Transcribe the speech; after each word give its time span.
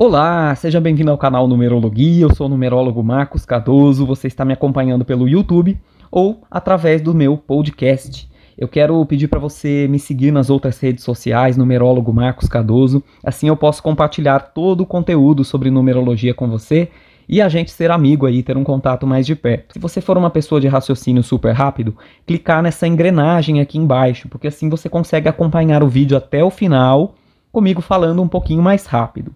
Olá, 0.00 0.54
seja 0.54 0.80
bem-vindo 0.80 1.10
ao 1.10 1.18
canal 1.18 1.48
Numerologia. 1.48 2.22
Eu 2.22 2.32
sou 2.32 2.46
o 2.46 2.48
numerólogo 2.48 3.02
Marcos 3.02 3.44
Cardoso. 3.44 4.06
Você 4.06 4.28
está 4.28 4.44
me 4.44 4.52
acompanhando 4.52 5.04
pelo 5.04 5.28
YouTube 5.28 5.76
ou 6.08 6.40
através 6.48 7.02
do 7.02 7.12
meu 7.12 7.36
podcast. 7.36 8.30
Eu 8.56 8.68
quero 8.68 9.04
pedir 9.06 9.26
para 9.26 9.40
você 9.40 9.88
me 9.90 9.98
seguir 9.98 10.30
nas 10.30 10.50
outras 10.50 10.78
redes 10.78 11.02
sociais, 11.02 11.56
numerólogo 11.56 12.12
Marcos 12.12 12.48
Cardoso. 12.48 13.02
Assim 13.24 13.48
eu 13.48 13.56
posso 13.56 13.82
compartilhar 13.82 14.38
todo 14.38 14.82
o 14.82 14.86
conteúdo 14.86 15.42
sobre 15.42 15.68
numerologia 15.68 16.32
com 16.32 16.48
você 16.48 16.90
e 17.28 17.42
a 17.42 17.48
gente 17.48 17.72
ser 17.72 17.90
amigo 17.90 18.24
aí, 18.24 18.40
ter 18.40 18.56
um 18.56 18.62
contato 18.62 19.04
mais 19.04 19.26
de 19.26 19.34
perto. 19.34 19.72
Se 19.72 19.80
você 19.80 20.00
for 20.00 20.16
uma 20.16 20.30
pessoa 20.30 20.60
de 20.60 20.68
raciocínio 20.68 21.24
super 21.24 21.52
rápido, 21.52 21.96
clicar 22.24 22.62
nessa 22.62 22.86
engrenagem 22.86 23.60
aqui 23.60 23.78
embaixo, 23.78 24.28
porque 24.28 24.46
assim 24.46 24.68
você 24.68 24.88
consegue 24.88 25.28
acompanhar 25.28 25.82
o 25.82 25.88
vídeo 25.88 26.16
até 26.16 26.44
o 26.44 26.50
final, 26.50 27.16
comigo 27.50 27.80
falando 27.80 28.22
um 28.22 28.28
pouquinho 28.28 28.62
mais 28.62 28.86
rápido. 28.86 29.34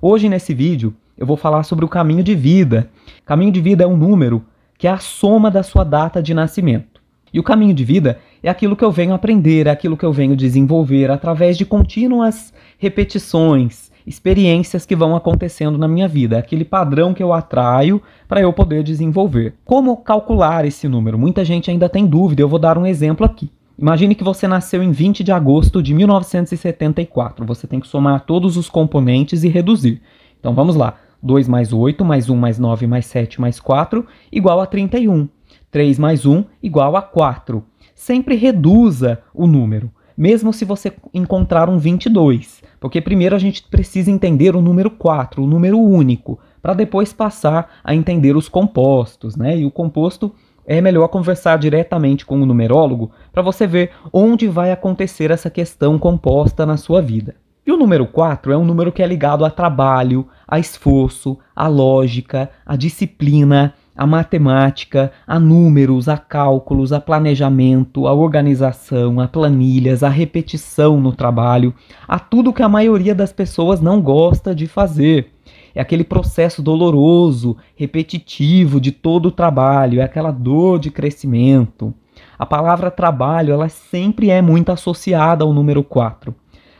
Hoje 0.00 0.28
nesse 0.28 0.54
vídeo 0.54 0.94
eu 1.16 1.26
vou 1.26 1.36
falar 1.36 1.64
sobre 1.64 1.84
o 1.84 1.88
caminho 1.88 2.22
de 2.22 2.32
vida. 2.32 2.88
Caminho 3.26 3.50
de 3.50 3.60
vida 3.60 3.82
é 3.82 3.86
um 3.86 3.96
número 3.96 4.44
que 4.78 4.86
é 4.86 4.90
a 4.90 4.98
soma 4.98 5.50
da 5.50 5.64
sua 5.64 5.82
data 5.82 6.22
de 6.22 6.32
nascimento. 6.32 7.02
E 7.32 7.40
o 7.40 7.42
caminho 7.42 7.74
de 7.74 7.84
vida 7.84 8.20
é 8.40 8.48
aquilo 8.48 8.76
que 8.76 8.84
eu 8.84 8.92
venho 8.92 9.12
aprender, 9.12 9.66
é 9.66 9.70
aquilo 9.70 9.96
que 9.96 10.04
eu 10.04 10.12
venho 10.12 10.36
desenvolver 10.36 11.10
através 11.10 11.58
de 11.58 11.66
contínuas 11.66 12.54
repetições, 12.78 13.90
experiências 14.06 14.86
que 14.86 14.94
vão 14.94 15.16
acontecendo 15.16 15.76
na 15.76 15.88
minha 15.88 16.06
vida, 16.06 16.36
é 16.36 16.38
aquele 16.38 16.64
padrão 16.64 17.12
que 17.12 17.22
eu 17.22 17.32
atraio 17.32 18.00
para 18.28 18.40
eu 18.40 18.52
poder 18.52 18.84
desenvolver. 18.84 19.54
Como 19.64 19.96
calcular 19.96 20.64
esse 20.64 20.86
número? 20.86 21.18
Muita 21.18 21.44
gente 21.44 21.72
ainda 21.72 21.88
tem 21.88 22.06
dúvida, 22.06 22.40
eu 22.40 22.48
vou 22.48 22.58
dar 22.58 22.78
um 22.78 22.86
exemplo 22.86 23.26
aqui. 23.26 23.50
Imagine 23.78 24.16
que 24.16 24.24
você 24.24 24.48
nasceu 24.48 24.82
em 24.82 24.90
20 24.90 25.22
de 25.22 25.30
agosto 25.30 25.80
de 25.80 25.94
1974. 25.94 27.46
Você 27.46 27.64
tem 27.64 27.78
que 27.78 27.86
somar 27.86 28.26
todos 28.26 28.56
os 28.56 28.68
componentes 28.68 29.44
e 29.44 29.48
reduzir. 29.48 30.02
Então 30.40 30.52
vamos 30.52 30.74
lá. 30.74 30.96
2 31.22 31.46
mais 31.46 31.72
8, 31.72 32.04
mais 32.04 32.28
1 32.28 32.34
mais 32.34 32.58
9, 32.58 32.88
mais 32.88 33.06
7, 33.06 33.40
mais 33.40 33.60
4, 33.60 34.04
igual 34.32 34.60
a 34.60 34.66
31. 34.66 35.28
3 35.70 35.96
mais 35.96 36.26
1, 36.26 36.44
igual 36.60 36.96
a 36.96 37.02
4. 37.02 37.62
Sempre 37.94 38.34
reduza 38.34 39.20
o 39.32 39.46
número, 39.46 39.92
mesmo 40.16 40.52
se 40.52 40.64
você 40.64 40.92
encontrar 41.14 41.68
um 41.68 41.78
22. 41.78 42.62
Porque 42.80 43.00
primeiro 43.00 43.36
a 43.36 43.38
gente 43.38 43.62
precisa 43.62 44.10
entender 44.10 44.56
o 44.56 44.62
número 44.62 44.90
4, 44.90 45.40
o 45.40 45.46
número 45.46 45.78
único, 45.78 46.40
para 46.60 46.74
depois 46.74 47.12
passar 47.12 47.78
a 47.84 47.94
entender 47.94 48.36
os 48.36 48.48
compostos. 48.48 49.36
Né? 49.36 49.58
E 49.58 49.64
o 49.64 49.70
composto 49.70 50.34
é 50.68 50.82
melhor 50.82 51.08
conversar 51.08 51.58
diretamente 51.58 52.26
com 52.26 52.40
o 52.40 52.44
numerólogo 52.44 53.10
para 53.32 53.40
você 53.40 53.66
ver 53.66 53.90
onde 54.12 54.46
vai 54.46 54.70
acontecer 54.70 55.30
essa 55.30 55.48
questão 55.48 55.98
composta 55.98 56.66
na 56.66 56.76
sua 56.76 57.00
vida. 57.00 57.34
E 57.66 57.72
o 57.72 57.76
número 57.76 58.06
4 58.06 58.52
é 58.52 58.56
um 58.56 58.64
número 58.64 58.92
que 58.92 59.02
é 59.02 59.06
ligado 59.06 59.46
a 59.46 59.50
trabalho, 59.50 60.26
a 60.46 60.58
esforço, 60.58 61.38
a 61.56 61.68
lógica, 61.68 62.50
a 62.66 62.76
disciplina, 62.76 63.74
a 63.96 64.06
matemática, 64.06 65.10
a 65.26 65.40
números, 65.40 66.08
a 66.08 66.16
cálculos, 66.16 66.92
a 66.92 67.00
planejamento, 67.00 68.06
a 68.06 68.12
organização, 68.12 69.20
a 69.20 69.26
planilhas, 69.26 70.02
a 70.02 70.08
repetição 70.08 71.00
no 71.00 71.12
trabalho, 71.12 71.74
a 72.06 72.18
tudo 72.18 72.52
que 72.52 72.62
a 72.62 72.68
maioria 72.68 73.14
das 73.14 73.32
pessoas 73.32 73.80
não 73.80 74.00
gosta 74.00 74.54
de 74.54 74.66
fazer. 74.66 75.32
É 75.74 75.80
aquele 75.80 76.04
processo 76.04 76.62
doloroso, 76.62 77.56
repetitivo 77.76 78.80
de 78.80 78.92
todo 78.92 79.26
o 79.26 79.32
trabalho, 79.32 80.00
é 80.00 80.04
aquela 80.04 80.30
dor 80.30 80.78
de 80.78 80.90
crescimento. 80.90 81.94
A 82.38 82.46
palavra 82.46 82.90
trabalho, 82.90 83.52
ela 83.52 83.68
sempre 83.68 84.30
é 84.30 84.40
muito 84.40 84.70
associada 84.70 85.44
ao 85.44 85.52
número 85.52 85.82
4. 85.82 86.34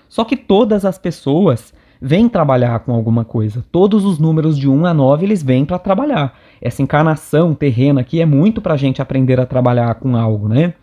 Só 0.09 0.25
que 0.25 0.36
todas 0.36 0.84
as 0.84 0.98
pessoas 0.98 1.72
vêm 2.00 2.28
trabalhar 2.28 2.81
com 2.81 2.92
alguma 2.92 3.25
coisa. 3.25 3.64
Todos 3.70 4.05
os 4.05 4.19
números 4.19 4.56
de 4.56 4.69
1 4.69 4.86
a 4.86 4.94
9 4.94 5.27
eles 5.27 5.42
vêm 5.42 5.64
para 5.64 5.78
trabalhar. 5.78 6.39
Essa 6.61 6.83
encarnação 6.83 7.55
terrena 7.55 8.00
aqui 8.00 8.20
é 8.20 8.27
muito 8.27 8.61
para 8.61 8.75
a 8.75 8.77
gente 8.77 9.03
aprender 9.03 9.41
a 9.41 9.47
trabalhar 9.47 9.94
com 9.97 10.16
algo, 10.16 10.48
né? 10.48 10.75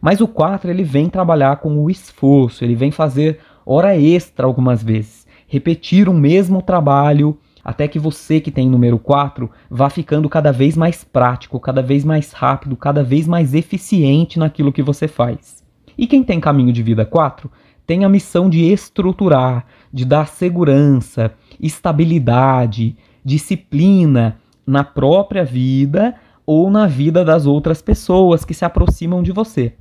Mas 0.00 0.20
o 0.20 0.28
4 0.28 0.70
ele 0.70 0.84
vem 0.84 1.08
trabalhar 1.08 1.56
com 1.56 1.76
o 1.76 1.90
esforço, 1.90 2.64
ele 2.64 2.74
vem 2.74 2.90
fazer 2.90 3.40
hora 3.66 3.96
extra 3.96 4.46
algumas 4.46 4.82
vezes, 4.82 5.26
repetir 5.48 6.08
o 6.08 6.14
mesmo 6.14 6.62
trabalho 6.62 7.36
até 7.68 7.86
que 7.86 7.98
você 7.98 8.40
que 8.40 8.50
tem 8.50 8.66
número 8.66 8.98
4 8.98 9.50
vá 9.68 9.90
ficando 9.90 10.26
cada 10.26 10.50
vez 10.50 10.74
mais 10.74 11.04
prático, 11.04 11.60
cada 11.60 11.82
vez 11.82 12.02
mais 12.02 12.32
rápido, 12.32 12.74
cada 12.74 13.02
vez 13.02 13.28
mais 13.28 13.52
eficiente 13.52 14.38
naquilo 14.38 14.72
que 14.72 14.82
você 14.82 15.06
faz. 15.06 15.62
E 15.98 16.06
quem 16.06 16.24
tem 16.24 16.40
caminho 16.40 16.72
de 16.72 16.82
vida 16.82 17.04
4 17.04 17.50
tem 17.86 18.06
a 18.06 18.08
missão 18.08 18.48
de 18.48 18.64
estruturar, 18.72 19.66
de 19.92 20.06
dar 20.06 20.28
segurança, 20.28 21.34
estabilidade, 21.60 22.96
disciplina 23.22 24.38
na 24.66 24.82
própria 24.82 25.44
vida 25.44 26.14
ou 26.46 26.70
na 26.70 26.86
vida 26.86 27.22
das 27.22 27.44
outras 27.44 27.82
pessoas 27.82 28.46
que 28.46 28.54
se 28.54 28.64
aproximam 28.64 29.22
de 29.22 29.30
você. 29.30 29.74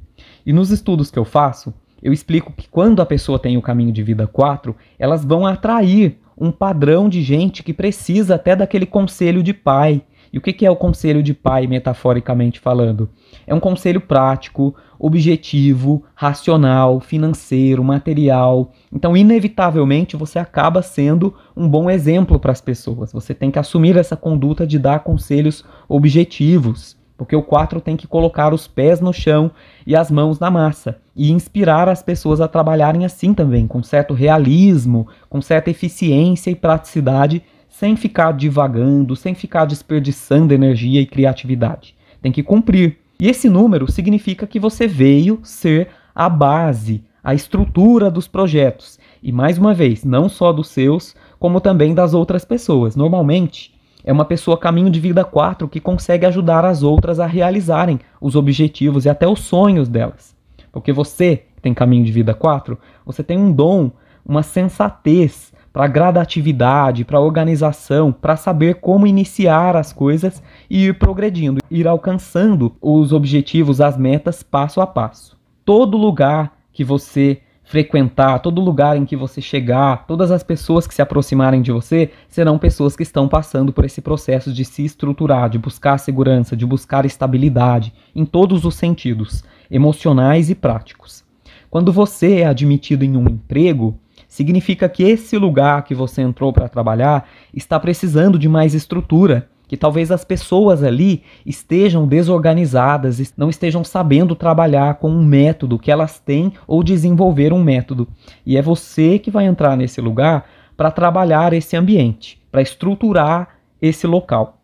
E 0.45 0.51
nos 0.51 0.71
estudos 0.71 1.09
que 1.09 1.17
eu 1.17 1.23
faço, 1.23 1.73
eu 2.03 2.11
explico 2.11 2.51
que 2.51 2.67
quando 2.67 3.01
a 3.01 3.05
pessoa 3.05 3.39
tem 3.39 3.55
o 3.55 3.61
caminho 3.61 3.93
de 3.93 4.03
vida 4.03 4.27
4, 4.27 4.75
elas 4.99 5.23
vão 5.23 5.45
atrair 5.45 6.19
um 6.37 6.51
padrão 6.51 7.09
de 7.09 7.21
gente 7.21 7.63
que 7.63 7.73
precisa 7.73 8.35
até 8.35 8.55
daquele 8.55 8.85
conselho 8.85 9.41
de 9.41 9.53
pai. 9.53 10.01
E 10.31 10.37
o 10.37 10.41
que 10.41 10.65
é 10.65 10.69
o 10.69 10.75
conselho 10.75 11.23
de 11.23 11.33
pai, 11.33 11.67
metaforicamente 11.67 12.59
falando? 12.59 13.09
É 13.45 13.55
um 13.55 13.61
conselho 13.61 14.01
prático, 14.01 14.75
objetivo, 14.99 16.03
racional, 16.13 16.99
financeiro, 16.99 17.81
material. 17.83 18.73
Então, 18.91 19.15
inevitavelmente, 19.15 20.17
você 20.17 20.37
acaba 20.37 20.81
sendo 20.81 21.33
um 21.55 21.67
bom 21.67 21.89
exemplo 21.89 22.37
para 22.39 22.51
as 22.51 22.59
pessoas. 22.59 23.13
Você 23.13 23.33
tem 23.33 23.49
que 23.49 23.57
assumir 23.57 23.95
essa 23.95 24.17
conduta 24.17 24.67
de 24.67 24.77
dar 24.77 24.99
conselhos 24.99 25.63
objetivos. 25.87 26.96
Porque 27.17 27.35
o 27.35 27.41
4 27.41 27.81
tem 27.81 27.97
que 27.97 28.07
colocar 28.07 28.53
os 28.53 28.67
pés 28.67 29.01
no 29.01 29.11
chão 29.11 29.49
e 29.85 29.95
as 29.95 30.11
mãos 30.11 30.39
na 30.39 30.51
massa 30.51 30.99
e 31.15 31.31
inspirar 31.31 31.89
as 31.89 32.03
pessoas 32.03 32.39
a 32.39 32.47
trabalharem 32.47 33.03
assim 33.03 33.33
também, 33.33 33.65
com 33.65 33.81
certo 33.81 34.13
realismo, 34.13 35.07
com 35.27 35.41
certa 35.41 35.71
eficiência 35.71 36.51
e 36.51 36.55
praticidade, 36.55 37.41
sem 37.67 37.95
ficar 37.95 38.33
divagando, 38.33 39.15
sem 39.15 39.33
ficar 39.33 39.65
desperdiçando 39.65 40.53
energia 40.53 41.01
e 41.01 41.07
criatividade. 41.07 41.95
Tem 42.21 42.31
que 42.31 42.43
cumprir. 42.43 42.97
E 43.19 43.27
esse 43.27 43.49
número 43.49 43.91
significa 43.91 44.45
que 44.45 44.59
você 44.59 44.87
veio 44.87 45.39
ser 45.41 45.89
a 46.13 46.29
base, 46.29 47.03
a 47.23 47.33
estrutura 47.33 48.11
dos 48.11 48.27
projetos. 48.27 48.99
E 49.21 49.31
mais 49.31 49.57
uma 49.57 49.73
vez, 49.73 50.03
não 50.03 50.29
só 50.29 50.53
dos 50.53 50.69
seus, 50.69 51.15
como 51.39 51.59
também 51.59 51.93
das 51.93 52.13
outras 52.13 52.45
pessoas. 52.45 52.95
Normalmente, 52.95 53.73
é 54.07 54.13
uma 54.13 54.23
pessoa 54.23 54.57
caminho 54.57 54.89
de 54.89 55.01
vida 55.01 55.25
4 55.25 55.67
que 55.67 55.81
consegue 55.81 56.25
ajudar 56.25 56.63
as 56.63 56.81
outras 56.81 57.19
a 57.19 57.25
realizarem 57.25 57.99
os 58.21 58.37
objetivos 58.37 59.03
e 59.03 59.09
até 59.09 59.27
os 59.27 59.41
sonhos 59.41 59.89
delas. 59.89 60.33
Porque 60.71 60.93
você, 60.93 61.43
que 61.53 61.61
tem 61.61 61.73
caminho 61.73 62.05
de 62.05 62.11
vida 62.13 62.33
4, 62.33 62.79
você 63.05 63.21
tem 63.21 63.37
um 63.37 63.51
dom, 63.51 63.91
uma 64.25 64.43
sensatez 64.43 65.51
para 65.73 65.87
gradatividade, 65.87 67.03
para 67.03 67.19
organização, 67.19 68.13
para 68.13 68.37
saber 68.37 68.75
como 68.75 69.05
iniciar 69.05 69.75
as 69.75 69.91
coisas 69.91 70.41
e 70.69 70.85
ir 70.85 70.97
progredindo, 70.97 71.59
ir 71.69 71.85
alcançando 71.85 72.77
os 72.81 73.11
objetivos, 73.11 73.81
as 73.81 73.97
metas 73.97 74.41
passo 74.41 74.79
a 74.79 74.87
passo. 74.87 75.37
Todo 75.65 75.97
lugar 75.97 76.53
que 76.71 76.85
você 76.85 77.41
frequentar, 77.67 78.39
todo 78.39 78.61
lugar 78.61 78.95
em 78.95 79.05
que 79.05 79.15
você 79.15 79.41
chegar, 79.41 80.07
todas 80.07 80.31
as 80.31 80.41
pessoas 80.41 80.87
que 80.87 80.93
se 80.93 81.01
aproximarem 81.01 81.61
de 81.61 81.69
você 81.69 82.11
serão 82.29 82.57
pessoas 82.57 82.95
que 82.95 83.03
estão 83.03 83.27
passando 83.27 83.73
por 83.73 83.83
esse 83.83 84.01
processo 84.01 84.53
de 84.53 84.63
se 84.63 84.85
estruturar, 84.85 85.49
de 85.49 85.59
buscar 85.59 85.97
segurança, 85.97 86.55
de 86.55 86.65
buscar 86.65 87.05
estabilidade, 87.05 87.93
em 88.15 88.23
todos 88.25 88.63
os 88.63 88.75
sentidos, 88.75 89.43
emocionais 89.69 90.49
e 90.49 90.55
práticos. 90.55 91.25
Quando 91.69 91.91
você 91.91 92.37
é 92.37 92.45
admitido 92.45 93.03
em 93.03 93.17
um 93.17 93.27
emprego, 93.27 93.99
significa 94.29 94.87
que 94.87 95.03
esse 95.03 95.37
lugar 95.37 95.83
que 95.83 95.93
você 95.93 96.21
entrou 96.21 96.53
para 96.53 96.69
trabalhar 96.69 97.27
está 97.53 97.77
precisando 97.77 98.39
de 98.39 98.47
mais 98.47 98.73
estrutura 98.73 99.49
que 99.67 99.75
talvez 99.75 100.11
as 100.11 100.23
pessoas 100.23 100.83
ali 100.83 101.23
estejam 101.45 102.07
desorganizadas, 102.07 103.33
não 103.37 103.49
estejam 103.49 103.83
sabendo 103.83 104.35
trabalhar 104.35 104.95
com 104.95 105.09
um 105.09 105.25
método 105.25 105.77
que 105.77 105.91
elas 105.91 106.19
têm 106.19 106.53
ou 106.65 106.83
desenvolver 106.83 107.51
um 107.51 107.63
método. 107.63 108.07
E 108.45 108.57
é 108.57 108.61
você 108.61 109.19
que 109.19 109.29
vai 109.29 109.45
entrar 109.45 109.75
nesse 109.75 109.99
lugar 109.99 110.47
para 110.75 110.91
trabalhar 110.91 111.53
esse 111.53 111.75
ambiente, 111.75 112.39
para 112.51 112.61
estruturar 112.61 113.49
esse 113.81 114.07
local. 114.07 114.61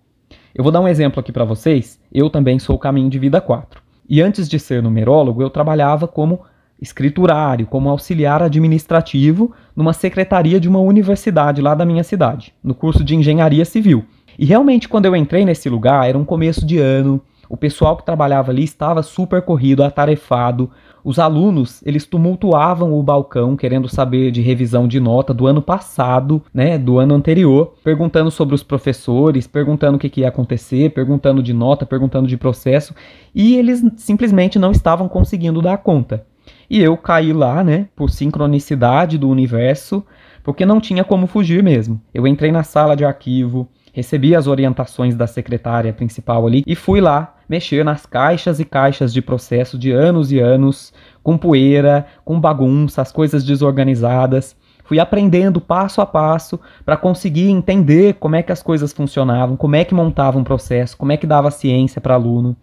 Eu 0.55 0.63
vou 0.63 0.71
dar 0.71 0.81
um 0.81 0.87
exemplo 0.87 1.19
aqui 1.19 1.31
para 1.31 1.43
vocês. 1.43 1.99
Eu 2.13 2.29
também 2.29 2.59
sou 2.59 2.75
o 2.75 2.79
caminho 2.79 3.09
de 3.09 3.17
vida 3.17 3.41
4. 3.41 3.81
E 4.07 4.21
antes 4.21 4.47
de 4.47 4.59
ser 4.59 4.83
numerólogo, 4.83 5.41
eu 5.41 5.49
trabalhava 5.49 6.07
como 6.07 6.41
escriturário, 6.79 7.65
como 7.65 7.89
auxiliar 7.89 8.43
administrativo 8.43 9.53
numa 9.75 9.93
secretaria 9.93 10.59
de 10.59 10.67
uma 10.67 10.79
universidade 10.79 11.61
lá 11.61 11.73
da 11.73 11.85
minha 11.85 12.03
cidade, 12.03 12.53
no 12.63 12.75
curso 12.75 13.03
de 13.03 13.15
engenharia 13.15 13.63
civil. 13.65 14.05
E 14.37 14.45
realmente, 14.45 14.89
quando 14.89 15.05
eu 15.05 15.15
entrei 15.15 15.45
nesse 15.45 15.69
lugar, 15.69 16.07
era 16.07 16.17
um 16.17 16.25
começo 16.25 16.65
de 16.65 16.77
ano, 16.77 17.21
o 17.49 17.57
pessoal 17.57 17.95
que 17.95 18.05
trabalhava 18.05 18.51
ali 18.51 18.63
estava 18.63 19.03
super 19.03 19.41
corrido, 19.41 19.83
atarefado, 19.83 20.71
os 21.03 21.19
alunos, 21.19 21.83
eles 21.85 22.05
tumultuavam 22.05 22.93
o 22.93 23.03
balcão 23.03 23.57
querendo 23.57 23.89
saber 23.89 24.31
de 24.31 24.41
revisão 24.41 24.87
de 24.87 24.99
nota 24.99 25.33
do 25.33 25.45
ano 25.45 25.61
passado, 25.61 26.41
né, 26.53 26.77
do 26.77 26.97
ano 26.97 27.13
anterior, 27.13 27.73
perguntando 27.83 28.31
sobre 28.31 28.55
os 28.55 28.63
professores, 28.63 29.45
perguntando 29.45 29.97
o 29.97 29.99
que, 29.99 30.09
que 30.09 30.21
ia 30.21 30.29
acontecer, 30.29 30.91
perguntando 30.91 31.43
de 31.43 31.53
nota, 31.53 31.85
perguntando 31.85 32.27
de 32.27 32.37
processo, 32.37 32.95
e 33.35 33.57
eles 33.57 33.83
simplesmente 33.97 34.57
não 34.57 34.71
estavam 34.71 35.09
conseguindo 35.09 35.61
dar 35.61 35.77
conta. 35.77 36.25
E 36.69 36.81
eu 36.81 36.95
caí 36.95 37.33
lá, 37.33 37.63
né, 37.63 37.87
por 37.95 38.09
sincronicidade 38.09 39.17
do 39.17 39.29
universo, 39.29 40.05
porque 40.41 40.65
não 40.65 40.79
tinha 40.79 41.03
como 41.03 41.27
fugir 41.27 41.61
mesmo. 41.61 42.01
Eu 42.13 42.25
entrei 42.25 42.51
na 42.51 42.63
sala 42.63 42.95
de 42.95 43.03
arquivo, 43.03 43.67
recebi 43.93 44.35
as 44.35 44.47
orientações 44.47 45.15
da 45.15 45.27
secretária 45.27 45.93
principal 45.93 46.45
ali 46.45 46.63
e 46.65 46.75
fui 46.75 46.99
lá 46.99 47.35
mexer 47.47 47.85
nas 47.85 48.05
caixas 48.05 48.59
e 48.59 48.65
caixas 48.65 49.13
de 49.13 49.21
processo 49.21 49.77
de 49.77 49.91
anos 49.91 50.31
e 50.31 50.39
anos, 50.39 50.91
com 51.21 51.37
poeira, 51.37 52.07
com 52.25 52.39
bagunça, 52.39 53.01
as 53.01 53.11
coisas 53.11 53.45
desorganizadas. 53.45 54.55
Fui 54.83 54.99
aprendendo 54.99 55.61
passo 55.61 56.01
a 56.01 56.05
passo 56.05 56.59
para 56.83 56.97
conseguir 56.97 57.49
entender 57.49 58.15
como 58.15 58.35
é 58.35 58.43
que 58.43 58.51
as 58.51 58.63
coisas 58.63 58.91
funcionavam, 58.91 59.55
como 59.55 59.75
é 59.75 59.85
que 59.85 59.93
montava 59.93 60.37
um 60.37 60.43
processo, 60.43 60.97
como 60.97 61.11
é 61.11 61.17
que 61.17 61.27
dava 61.27 61.51
ciência 61.51 62.01
para 62.01 62.15
aluno. 62.15 62.57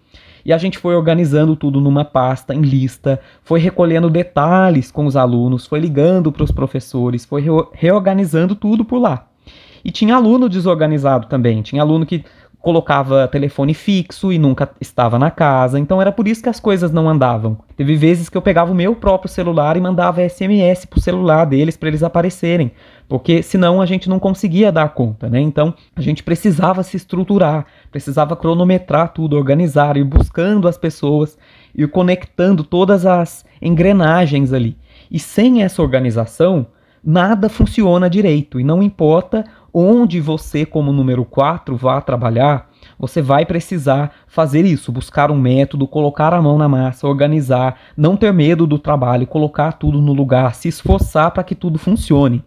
E 0.44 0.53
a 0.53 0.59
gente 0.59 0.79
foi 0.79 0.97
organizando 0.97 1.55
tudo 1.55 1.81
numa 1.81 2.05
pasta, 2.05 2.55
em 2.55 2.61
lista, 2.61 3.21
foi 3.43 3.61
recolhendo 3.61 4.11
detalhes 4.11 4.91
com 4.91 5.06
os 5.06 5.17
alunos, 5.17 5.67
foi 5.67 5.79
ligando 5.79 6.33
para 6.33 6.43
os 6.43 6.50
professores, 6.50 7.25
foi 7.25 7.44
reorganizando 7.73 8.55
tudo 8.55 8.85
por 8.85 8.99
lá. 8.99 9.30
E 9.85 9.91
tinha 9.91 10.17
aluno 10.17 10.49
desorganizado 10.49 11.27
também, 11.27 11.62
tinha 11.62 11.82
aluno 11.82 12.05
que 12.05 12.25
colocava 12.61 13.27
telefone 13.27 13.73
fixo 13.73 14.31
e 14.31 14.38
nunca 14.38 14.71
estava 14.81 15.19
na 15.19 15.31
casa, 15.31 15.79
então 15.79 16.00
era 16.00 16.12
por 16.12 16.29
isso 16.29 16.43
que 16.43 16.49
as 16.49 16.61
coisas 16.61 16.93
não 16.93 17.09
andavam. 17.09 17.59
Teve 17.75 17.97
vezes 17.97 18.29
que 18.29 18.37
eu 18.37 18.43
pegava 18.43 18.71
o 18.71 18.75
meu 18.75 18.94
próprio 18.94 19.31
celular 19.31 19.77
e 19.77 19.81
mandava 19.81 20.27
SMS 20.29 20.85
pro 20.85 21.00
celular 21.00 21.47
deles 21.47 21.77
para 21.77 21.88
eles 21.88 22.03
aparecerem, 22.03 22.71
porque 23.09 23.43
senão 23.43 23.81
a 23.81 23.87
gente 23.87 24.11
não 24.11 24.19
conseguia 24.19 24.71
dar 24.71 24.91
conta, 24.91 25.29
né? 25.29 25.41
Então 25.41 25.73
a 25.97 26.03
gente 26.03 26.23
precisava 26.23 26.83
se 26.83 26.99
estruturar, 26.99 27.65
precisava 27.91 28.37
cronometrar 28.37 29.15
tudo, 29.15 29.37
organizar, 29.37 29.97
ir 29.97 30.05
buscando 30.05 30.69
as 30.69 30.76
pessoas, 30.76 31.38
ir 31.75 31.88
conectando 31.88 32.62
todas 32.62 33.06
as 33.06 33.44
engrenagens 33.62 34.53
ali. 34.53 34.76
E 35.11 35.19
sem 35.19 35.62
essa 35.62 35.81
organização, 35.81 36.67
nada 37.03 37.49
funciona 37.49 38.11
direito 38.11 38.61
e 38.61 38.65
não 38.65 38.83
importa 38.83 39.44
onde 39.72 40.20
você, 40.20 40.67
como 40.67 40.93
número 40.93 41.25
4, 41.25 41.76
vá 41.76 42.00
trabalhar, 42.00 42.69
você 42.99 43.22
vai 43.22 43.46
precisar 43.46 44.12
fazer 44.26 44.64
isso, 44.64 44.93
buscar 44.93 45.31
um 45.31 45.38
método, 45.38 45.87
colocar 45.87 46.34
a 46.34 46.43
mão 46.43 46.58
na 46.58 46.69
massa, 46.69 47.06
organizar, 47.06 47.78
não 47.96 48.17
ter 48.17 48.32
medo 48.32 48.67
do 48.67 48.78
trabalho, 48.78 49.26
colocar 49.26 49.72
tudo 49.72 50.00
no 50.00 50.12
lugar, 50.12 50.55
se 50.55 50.69
esforçar 50.69 51.31
para 51.31 51.44
que 51.44 51.55
tudo 51.55 51.78
funcione. 51.78 52.44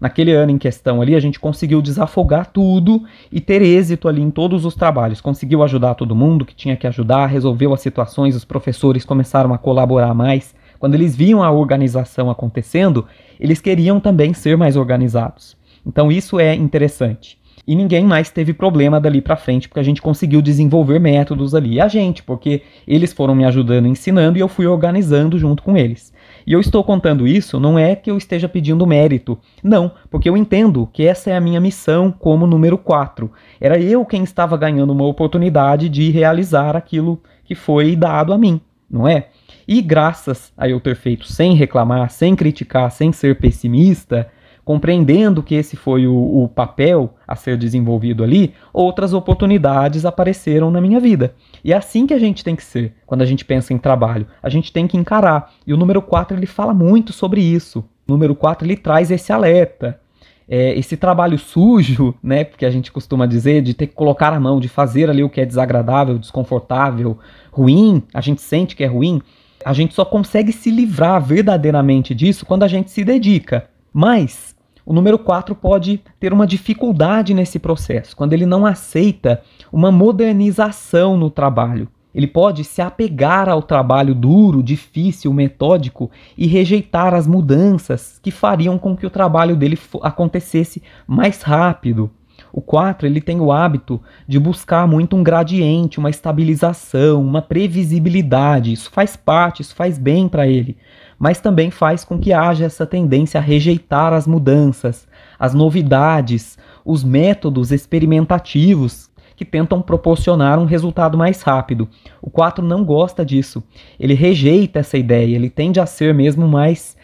Naquele 0.00 0.32
ano 0.32 0.52
em 0.52 0.58
questão 0.58 1.00
ali, 1.00 1.14
a 1.14 1.20
gente 1.20 1.40
conseguiu 1.40 1.80
desafogar 1.80 2.46
tudo 2.52 3.02
e 3.32 3.40
ter 3.40 3.62
êxito 3.62 4.08
ali 4.08 4.20
em 4.20 4.30
todos 4.30 4.64
os 4.66 4.74
trabalhos. 4.74 5.22
Conseguiu 5.22 5.62
ajudar 5.62 5.94
todo 5.94 6.14
mundo 6.14 6.44
que 6.44 6.54
tinha 6.54 6.76
que 6.76 6.86
ajudar, 6.86 7.26
resolveu 7.26 7.72
as 7.72 7.80
situações, 7.80 8.36
os 8.36 8.44
professores 8.44 9.04
começaram 9.04 9.54
a 9.54 9.58
colaborar 9.58 10.12
mais. 10.12 10.54
Quando 10.78 10.94
eles 10.94 11.16
viam 11.16 11.42
a 11.42 11.50
organização 11.50 12.30
acontecendo, 12.30 13.06
eles 13.40 13.60
queriam 13.60 13.98
também 13.98 14.34
ser 14.34 14.56
mais 14.56 14.76
organizados. 14.76 15.56
Então 15.86 16.10
isso 16.10 16.40
é 16.40 16.54
interessante. 16.54 17.38
E 17.66 17.74
ninguém 17.74 18.04
mais 18.04 18.30
teve 18.30 18.52
problema 18.52 19.00
dali 19.00 19.20
para 19.20 19.36
frente, 19.36 19.68
porque 19.68 19.80
a 19.80 19.82
gente 19.82 20.00
conseguiu 20.00 20.40
desenvolver 20.40 21.00
métodos 21.00 21.52
ali. 21.52 21.74
E 21.74 21.80
a 21.80 21.88
gente, 21.88 22.22
porque 22.22 22.62
eles 22.86 23.12
foram 23.12 23.34
me 23.34 23.44
ajudando, 23.44 23.88
ensinando 23.88 24.38
e 24.38 24.40
eu 24.40 24.46
fui 24.46 24.66
organizando 24.66 25.36
junto 25.36 25.64
com 25.64 25.76
eles. 25.76 26.14
E 26.46 26.52
eu 26.52 26.60
estou 26.60 26.84
contando 26.84 27.26
isso 27.26 27.58
não 27.58 27.76
é 27.76 27.96
que 27.96 28.08
eu 28.08 28.16
esteja 28.16 28.48
pedindo 28.48 28.86
mérito. 28.86 29.36
Não, 29.64 29.90
porque 30.08 30.28
eu 30.28 30.36
entendo 30.36 30.88
que 30.92 31.04
essa 31.04 31.30
é 31.30 31.36
a 31.36 31.40
minha 31.40 31.60
missão 31.60 32.12
como 32.12 32.46
número 32.46 32.78
4. 32.78 33.28
Era 33.60 33.80
eu 33.80 34.04
quem 34.04 34.22
estava 34.22 34.56
ganhando 34.56 34.92
uma 34.92 35.04
oportunidade 35.04 35.88
de 35.88 36.08
realizar 36.10 36.76
aquilo 36.76 37.20
que 37.44 37.56
foi 37.56 37.96
dado 37.96 38.32
a 38.32 38.38
mim, 38.38 38.60
não 38.88 39.08
é? 39.08 39.26
E 39.66 39.82
graças 39.82 40.52
a 40.56 40.68
eu 40.68 40.78
ter 40.78 40.94
feito 40.94 41.26
sem 41.26 41.54
reclamar, 41.54 42.10
sem 42.10 42.36
criticar, 42.36 42.92
sem 42.92 43.10
ser 43.10 43.40
pessimista, 43.40 44.30
compreendendo 44.66 45.44
que 45.44 45.54
esse 45.54 45.76
foi 45.76 46.08
o, 46.08 46.42
o, 46.42 46.48
papel 46.48 47.14
a 47.24 47.36
ser 47.36 47.56
desenvolvido 47.56 48.24
ali, 48.24 48.52
outras 48.72 49.12
oportunidades 49.12 50.04
apareceram 50.04 50.72
na 50.72 50.80
minha 50.80 50.98
vida. 50.98 51.36
E 51.62 51.72
é 51.72 51.76
assim 51.76 52.04
que 52.04 52.12
a 52.12 52.18
gente 52.18 52.42
tem 52.42 52.56
que 52.56 52.64
ser 52.64 52.92
quando 53.06 53.22
a 53.22 53.24
gente 53.24 53.44
pensa 53.44 53.72
em 53.72 53.78
trabalho. 53.78 54.26
A 54.42 54.48
gente 54.48 54.72
tem 54.72 54.88
que 54.88 54.96
encarar. 54.96 55.52
E 55.64 55.72
o 55.72 55.76
número 55.76 56.02
4 56.02 56.36
ele 56.36 56.46
fala 56.46 56.74
muito 56.74 57.12
sobre 57.12 57.40
isso. 57.40 57.78
O 58.08 58.12
número 58.12 58.34
4 58.34 58.66
ele 58.66 58.76
traz 58.76 59.08
esse 59.12 59.32
alerta. 59.32 60.00
É, 60.48 60.76
esse 60.76 60.96
trabalho 60.96 61.38
sujo, 61.38 62.12
né, 62.20 62.42
porque 62.42 62.66
a 62.66 62.70
gente 62.70 62.90
costuma 62.90 63.24
dizer, 63.24 63.62
de 63.62 63.72
ter 63.72 63.86
que 63.86 63.94
colocar 63.94 64.32
a 64.32 64.40
mão, 64.40 64.58
de 64.58 64.68
fazer 64.68 65.08
ali 65.08 65.22
o 65.22 65.30
que 65.30 65.40
é 65.40 65.46
desagradável, 65.46 66.18
desconfortável, 66.18 67.20
ruim, 67.52 68.02
a 68.12 68.20
gente 68.20 68.42
sente 68.42 68.74
que 68.74 68.82
é 68.82 68.88
ruim, 68.88 69.22
a 69.64 69.72
gente 69.72 69.94
só 69.94 70.04
consegue 70.04 70.50
se 70.50 70.72
livrar 70.72 71.22
verdadeiramente 71.24 72.12
disso 72.16 72.44
quando 72.44 72.64
a 72.64 72.68
gente 72.68 72.90
se 72.90 73.04
dedica. 73.04 73.68
Mas 73.92 74.55
o 74.86 74.92
número 74.92 75.18
4 75.18 75.52
pode 75.56 76.00
ter 76.20 76.32
uma 76.32 76.46
dificuldade 76.46 77.34
nesse 77.34 77.58
processo, 77.58 78.16
quando 78.16 78.32
ele 78.32 78.46
não 78.46 78.64
aceita 78.64 79.42
uma 79.72 79.90
modernização 79.90 81.16
no 81.16 81.28
trabalho. 81.28 81.88
Ele 82.14 82.28
pode 82.28 82.64
se 82.64 82.80
apegar 82.80 83.48
ao 83.48 83.60
trabalho 83.60 84.14
duro, 84.14 84.62
difícil, 84.62 85.34
metódico 85.34 86.10
e 86.38 86.46
rejeitar 86.46 87.12
as 87.12 87.26
mudanças 87.26 88.18
que 88.22 88.30
fariam 88.30 88.78
com 88.78 88.96
que 88.96 89.04
o 89.04 89.10
trabalho 89.10 89.56
dele 89.56 89.78
acontecesse 90.00 90.82
mais 91.06 91.42
rápido. 91.42 92.08
O 92.52 92.60
4 92.62 93.06
ele 93.06 93.20
tem 93.20 93.40
o 93.40 93.52
hábito 93.52 94.00
de 94.26 94.38
buscar 94.38 94.86
muito 94.86 95.14
um 95.16 95.22
gradiente, 95.22 95.98
uma 95.98 96.08
estabilização, 96.08 97.22
uma 97.22 97.42
previsibilidade. 97.42 98.72
Isso 98.72 98.90
faz 98.90 99.14
parte, 99.16 99.60
isso 99.60 99.74
faz 99.74 99.98
bem 99.98 100.28
para 100.28 100.46
ele 100.46 100.76
mas 101.18 101.40
também 101.40 101.70
faz 101.70 102.04
com 102.04 102.18
que 102.18 102.32
haja 102.32 102.64
essa 102.64 102.86
tendência 102.86 103.38
a 103.38 103.42
rejeitar 103.42 104.12
as 104.12 104.26
mudanças, 104.26 105.06
as 105.38 105.54
novidades, 105.54 106.58
os 106.84 107.02
métodos 107.02 107.72
experimentativos 107.72 109.10
que 109.36 109.44
tentam 109.44 109.82
proporcionar 109.82 110.58
um 110.58 110.64
resultado 110.64 111.16
mais 111.18 111.42
rápido. 111.42 111.88
O 112.22 112.30
4 112.30 112.64
não 112.64 112.84
gosta 112.84 113.24
disso. 113.24 113.62
Ele 114.00 114.14
rejeita 114.14 114.78
essa 114.78 114.96
ideia, 114.96 115.36
ele 115.36 115.50
tende 115.50 115.78
a 115.78 115.84
ser 115.84 116.14
mesmo 116.14 116.48
mais 116.48 116.95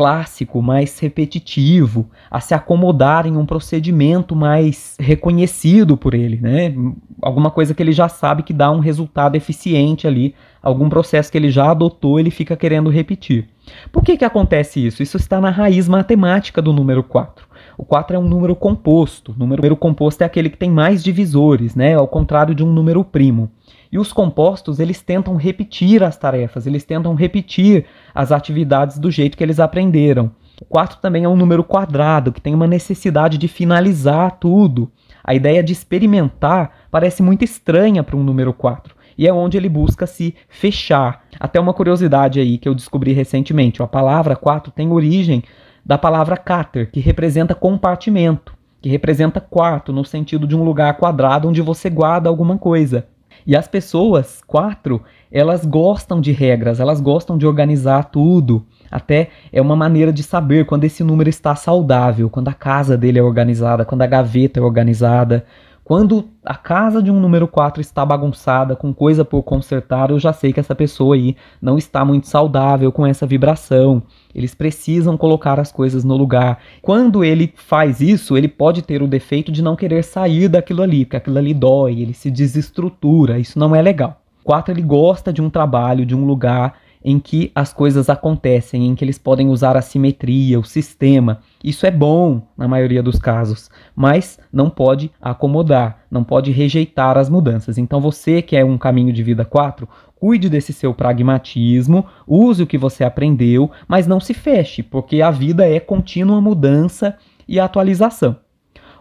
clássico, 0.00 0.62
mais 0.62 0.98
repetitivo, 0.98 2.08
a 2.30 2.40
se 2.40 2.54
acomodar 2.54 3.26
em 3.26 3.36
um 3.36 3.44
procedimento 3.44 4.34
mais 4.34 4.96
reconhecido 4.98 5.94
por 5.94 6.14
ele, 6.14 6.40
né? 6.40 6.74
Alguma 7.20 7.50
coisa 7.50 7.74
que 7.74 7.82
ele 7.82 7.92
já 7.92 8.08
sabe 8.08 8.42
que 8.42 8.54
dá 8.54 8.70
um 8.70 8.78
resultado 8.78 9.36
eficiente 9.36 10.06
ali, 10.06 10.34
algum 10.62 10.88
processo 10.88 11.30
que 11.30 11.36
ele 11.36 11.50
já 11.50 11.70
adotou, 11.70 12.18
ele 12.18 12.30
fica 12.30 12.56
querendo 12.56 12.88
repetir. 12.88 13.46
Por 13.92 14.02
que 14.02 14.16
que 14.16 14.24
acontece 14.24 14.86
isso? 14.86 15.02
Isso 15.02 15.18
está 15.18 15.38
na 15.38 15.50
raiz 15.50 15.86
matemática 15.86 16.62
do 16.62 16.72
número 16.72 17.02
4. 17.02 17.46
O 17.76 17.84
4 17.84 18.16
é 18.16 18.18
um 18.18 18.26
número 18.26 18.56
composto. 18.56 19.32
O 19.32 19.38
número 19.38 19.76
composto 19.76 20.22
é 20.22 20.24
aquele 20.24 20.48
que 20.48 20.56
tem 20.56 20.70
mais 20.70 21.04
divisores, 21.04 21.74
né? 21.74 21.94
Ao 21.94 22.08
contrário 22.08 22.54
de 22.54 22.64
um 22.64 22.72
número 22.72 23.04
primo. 23.04 23.50
E 23.92 23.98
os 23.98 24.12
compostos, 24.12 24.78
eles 24.78 25.02
tentam 25.02 25.34
repetir 25.34 26.02
as 26.04 26.16
tarefas, 26.16 26.66
eles 26.66 26.84
tentam 26.84 27.14
repetir 27.14 27.86
as 28.14 28.30
atividades 28.30 28.98
do 28.98 29.10
jeito 29.10 29.36
que 29.36 29.42
eles 29.42 29.58
aprenderam. 29.58 30.30
O 30.60 30.64
4 30.64 30.98
também 31.00 31.24
é 31.24 31.28
um 31.28 31.34
número 31.34 31.64
quadrado, 31.64 32.30
que 32.32 32.40
tem 32.40 32.54
uma 32.54 32.66
necessidade 32.66 33.36
de 33.36 33.48
finalizar 33.48 34.38
tudo. 34.38 34.92
A 35.24 35.34
ideia 35.34 35.62
de 35.62 35.72
experimentar 35.72 36.70
parece 36.90 37.22
muito 37.22 37.44
estranha 37.44 38.02
para 38.02 38.16
um 38.16 38.22
número 38.22 38.52
4. 38.52 38.94
E 39.18 39.26
é 39.26 39.32
onde 39.32 39.56
ele 39.56 39.68
busca 39.68 40.06
se 40.06 40.34
fechar. 40.48 41.24
Até 41.38 41.58
uma 41.58 41.74
curiosidade 41.74 42.38
aí 42.38 42.58
que 42.58 42.68
eu 42.68 42.74
descobri 42.74 43.12
recentemente: 43.12 43.82
a 43.82 43.86
palavra 43.86 44.36
4 44.36 44.70
tem 44.70 44.92
origem 44.92 45.42
da 45.84 45.98
palavra 45.98 46.36
cáter, 46.36 46.90
que 46.90 47.00
representa 47.00 47.54
compartimento, 47.54 48.54
que 48.80 48.88
representa 48.88 49.40
quarto, 49.40 49.92
no 49.92 50.04
sentido 50.04 50.46
de 50.46 50.54
um 50.54 50.62
lugar 50.62 50.96
quadrado 50.96 51.48
onde 51.48 51.60
você 51.60 51.90
guarda 51.90 52.28
alguma 52.28 52.56
coisa. 52.56 53.06
E 53.50 53.56
as 53.56 53.66
pessoas, 53.66 54.40
quatro, 54.46 55.02
elas 55.28 55.66
gostam 55.66 56.20
de 56.20 56.30
regras, 56.30 56.78
elas 56.78 57.00
gostam 57.00 57.36
de 57.36 57.44
organizar 57.44 58.04
tudo. 58.04 58.64
Até 58.88 59.30
é 59.52 59.60
uma 59.60 59.74
maneira 59.74 60.12
de 60.12 60.22
saber 60.22 60.66
quando 60.66 60.84
esse 60.84 61.02
número 61.02 61.28
está 61.28 61.56
saudável, 61.56 62.30
quando 62.30 62.46
a 62.46 62.54
casa 62.54 62.96
dele 62.96 63.18
é 63.18 63.22
organizada, 63.24 63.84
quando 63.84 64.02
a 64.02 64.06
gaveta 64.06 64.60
é 64.60 64.62
organizada. 64.62 65.44
Quando 65.90 66.28
a 66.44 66.54
casa 66.54 67.02
de 67.02 67.10
um 67.10 67.18
número 67.18 67.48
4 67.48 67.80
está 67.80 68.06
bagunçada, 68.06 68.76
com 68.76 68.94
coisa 68.94 69.24
por 69.24 69.42
consertar, 69.42 70.10
eu 70.10 70.20
já 70.20 70.32
sei 70.32 70.52
que 70.52 70.60
essa 70.60 70.72
pessoa 70.72 71.16
aí 71.16 71.34
não 71.60 71.76
está 71.76 72.04
muito 72.04 72.28
saudável 72.28 72.92
com 72.92 73.04
essa 73.04 73.26
vibração. 73.26 74.00
Eles 74.32 74.54
precisam 74.54 75.16
colocar 75.16 75.58
as 75.58 75.72
coisas 75.72 76.04
no 76.04 76.16
lugar. 76.16 76.60
Quando 76.80 77.24
ele 77.24 77.52
faz 77.56 78.00
isso, 78.00 78.36
ele 78.36 78.46
pode 78.46 78.82
ter 78.82 79.02
o 79.02 79.08
defeito 79.08 79.50
de 79.50 79.62
não 79.62 79.74
querer 79.74 80.04
sair 80.04 80.46
daquilo 80.46 80.80
ali, 80.80 81.04
porque 81.04 81.16
aquilo 81.16 81.38
ali 81.38 81.52
dói, 81.52 82.02
ele 82.02 82.14
se 82.14 82.30
desestrutura, 82.30 83.40
isso 83.40 83.58
não 83.58 83.74
é 83.74 83.82
legal. 83.82 84.22
4 84.44 84.72
ele 84.72 84.82
gosta 84.82 85.32
de 85.32 85.42
um 85.42 85.50
trabalho, 85.50 86.06
de 86.06 86.14
um 86.14 86.24
lugar 86.24 86.74
em 87.02 87.18
que 87.18 87.50
as 87.54 87.72
coisas 87.72 88.10
acontecem, 88.10 88.86
em 88.86 88.94
que 88.94 89.04
eles 89.04 89.18
podem 89.18 89.48
usar 89.48 89.76
a 89.76 89.82
simetria, 89.82 90.58
o 90.60 90.64
sistema. 90.64 91.40
Isso 91.64 91.86
é 91.86 91.90
bom 91.90 92.42
na 92.56 92.68
maioria 92.68 93.02
dos 93.02 93.18
casos, 93.18 93.70
mas 93.96 94.38
não 94.52 94.68
pode 94.68 95.10
acomodar, 95.20 96.00
não 96.10 96.22
pode 96.22 96.50
rejeitar 96.50 97.16
as 97.16 97.28
mudanças. 97.28 97.78
Então 97.78 98.00
você 98.00 98.42
que 98.42 98.56
é 98.56 98.64
um 98.64 98.76
caminho 98.76 99.12
de 99.12 99.22
vida 99.22 99.44
4, 99.44 99.88
cuide 100.14 100.50
desse 100.50 100.72
seu 100.72 100.92
pragmatismo, 100.92 102.04
use 102.26 102.62
o 102.62 102.66
que 102.66 102.76
você 102.76 103.02
aprendeu, 103.02 103.70
mas 103.88 104.06
não 104.06 104.20
se 104.20 104.34
feche, 104.34 104.82
porque 104.82 105.22
a 105.22 105.30
vida 105.30 105.66
é 105.66 105.80
contínua 105.80 106.40
mudança 106.40 107.16
e 107.48 107.58
atualização. 107.58 108.36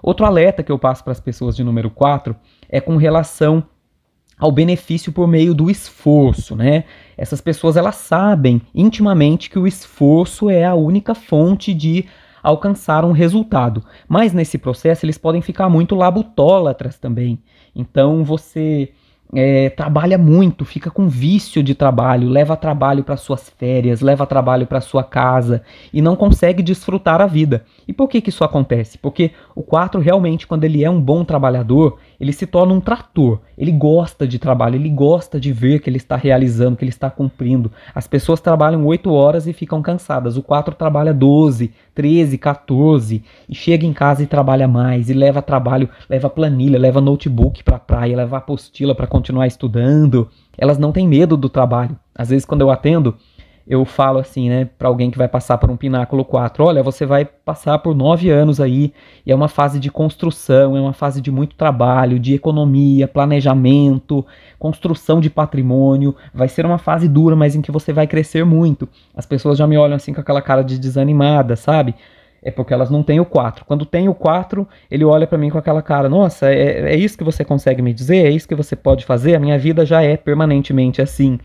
Outro 0.02 0.26
alerta 0.26 0.64
que 0.64 0.72
eu 0.72 0.80
passo 0.80 1.04
para 1.04 1.12
as 1.12 1.20
pessoas 1.20 1.56
de 1.58 1.64
número 1.64 1.90
4 1.90 2.34
é 2.70 2.80
com 2.80 2.96
relação 2.96 3.64
ao 4.40 4.52
benefício 4.52 5.12
por 5.12 5.28
meio 5.28 5.54
do 5.54 5.70
esforço, 5.70 6.56
né? 6.56 6.86
Essas 7.20 7.42
pessoas 7.42 7.76
elas 7.76 7.96
sabem 7.96 8.62
intimamente 8.74 9.50
que 9.50 9.60
o 9.60 9.68
esforço 9.68 10.50
é 10.50 10.64
a 10.64 10.74
única 10.74 11.14
fonte 11.14 11.74
de 11.74 12.06
alcançar 12.42 13.04
um 13.04 13.12
resultado. 13.12 13.84
Mas 14.08 14.32
nesse 14.32 14.58
processo 14.58 15.06
eles 15.06 15.18
podem 15.18 15.42
ficar 15.42 15.68
muito 15.68 15.96
labutólatras 15.96 16.98
também. 16.98 17.38
Então 17.76 18.24
você 18.24 18.94
é, 19.36 19.70
trabalha 19.70 20.18
muito, 20.18 20.64
fica 20.64 20.90
com 20.90 21.10
vício 21.10 21.62
de 21.62 21.76
trabalho, 21.76 22.30
leva 22.30 22.56
trabalho 22.56 23.04
para 23.04 23.18
suas 23.18 23.50
férias, 23.50 24.00
leva 24.00 24.26
trabalho 24.26 24.66
para 24.66 24.80
sua 24.80 25.04
casa 25.04 25.62
e 25.94 26.02
não 26.02 26.16
consegue 26.16 26.64
desfrutar 26.64 27.22
a 27.22 27.28
vida. 27.28 27.66
E 27.86 27.92
por 27.92 28.08
que, 28.08 28.22
que 28.22 28.30
isso 28.30 28.46
acontece? 28.46 28.98
Porque 28.98 29.32
o 29.54 29.62
4 29.62 30.00
realmente, 30.00 30.48
quando 30.48 30.64
ele 30.64 30.86
é 30.86 30.90
um 30.90 31.02
bom 31.02 31.26
trabalhador, 31.26 32.00
ele 32.20 32.34
se 32.34 32.46
torna 32.46 32.74
um 32.74 32.82
trator. 32.82 33.40
Ele 33.58 33.72
gosta 33.72 34.28
de 34.28 34.38
trabalho, 34.38 34.76
ele 34.76 34.90
gosta 34.90 35.40
de 35.40 35.54
ver 35.54 35.80
que 35.80 35.90
ele 35.90 35.98
está 35.98 36.16
realizando, 36.16 36.76
que 36.76 36.84
ele 36.84 36.90
está 36.90 37.10
cumprindo. 37.10 37.72
As 37.96 38.08
pessoas 38.08 38.42
trabalham 38.42 38.86
8 38.86 39.12
horas 39.12 39.48
e 39.48 39.54
ficam 39.54 39.82
cansadas. 39.82 40.36
O 40.36 40.44
4 40.44 40.76
trabalha 40.76 41.14
12, 41.14 41.72
13, 41.96 42.38
14 42.38 43.24
e 43.48 43.56
chega 43.56 43.86
em 43.86 43.94
casa 43.94 44.22
e 44.24 44.28
trabalha 44.28 44.68
mais 44.68 45.10
e 45.10 45.14
leva 45.14 45.42
trabalho, 45.42 45.90
leva 46.10 46.30
planilha, 46.30 46.78
leva 46.78 47.00
notebook 47.00 47.64
para 47.64 47.80
praia, 47.80 48.18
leva 48.18 48.38
apostila 48.38 48.94
para 48.94 49.08
continuar 49.08 49.48
estudando. 49.48 50.30
Elas 50.58 50.78
não 50.78 50.92
têm 50.92 51.08
medo 51.08 51.38
do 51.38 51.48
trabalho. 51.48 51.98
Às 52.14 52.30
vezes 52.30 52.46
quando 52.46 52.62
eu 52.62 52.70
atendo, 52.70 53.16
eu 53.70 53.86
falo 53.86 54.18
assim, 54.18 54.50
né, 54.50 54.66
para 54.66 54.88
alguém 54.88 55.12
que 55.12 55.18
vai 55.18 55.28
passar 55.28 55.60
por 55.60 55.70
um 55.70 55.78
pináculo 55.78 56.26
4, 56.26 56.66
olha, 56.66 56.82
você 56.82 57.06
vai 57.06 57.24
passar 57.24 57.78
por 57.78 57.96
nove 57.96 58.28
anos 58.32 58.60
aí, 58.60 58.92
e 59.24 59.32
é 59.32 59.36
uma 59.36 59.48
fase 59.48 59.80
de 59.80 59.92
construção, 59.92 60.76
é 60.76 60.82
uma 60.82 60.92
fase 60.92 61.22
de 61.22 61.30
muito 61.30 61.56
trabalho, 61.56 62.18
de 62.18 62.34
economia, 62.34 63.08
planejamento, 63.08 64.26
construção 64.58 65.22
de 65.22 65.30
patrimônio, 65.30 66.16
vai 66.34 66.48
ser 66.48 66.66
uma 66.66 66.80
fase 66.80 67.08
dura, 67.08 67.36
mas 67.36 67.56
em 67.56 67.62
que 67.62 67.72
você 67.72 67.94
vai 67.94 68.08
crescer 68.08 68.44
muito. 68.44 68.90
As 69.16 69.28
pessoas 69.28 69.56
já 69.60 69.68
me 69.68 69.78
olham 69.78 69.98
assim 69.98 70.16
com 70.16 70.22
aquela 70.22 70.42
cara 70.42 70.64
de 70.64 70.80
desanimada, 70.80 71.56
sabe? 71.56 71.94
É 72.42 72.52
porque 72.52 72.74
elas 72.74 72.90
não 72.90 73.04
têm 73.04 73.20
o 73.20 73.26
4. 73.26 73.66
Quando 73.66 73.86
tem 73.86 74.08
o 74.08 74.14
4, 74.14 74.68
ele 74.90 75.04
olha 75.04 75.28
para 75.28 75.38
mim 75.38 75.50
com 75.50 75.58
aquela 75.58 75.82
cara: 75.82 76.08
Nossa, 76.08 76.52
é, 76.52 76.94
é 76.94 76.96
isso 76.96 77.18
que 77.18 77.24
você 77.24 77.44
consegue 77.44 77.82
me 77.82 77.94
dizer? 77.94 78.26
É 78.26 78.30
isso 78.30 78.48
que 78.48 78.56
você 78.56 78.76
pode 78.76 79.06
fazer? 79.06 79.36
A 79.36 79.40
minha 79.40 79.58
vida 79.58 79.86
já 79.86 80.02
é 80.02 80.16
permanentemente 80.16 81.02
assim. 81.02 81.40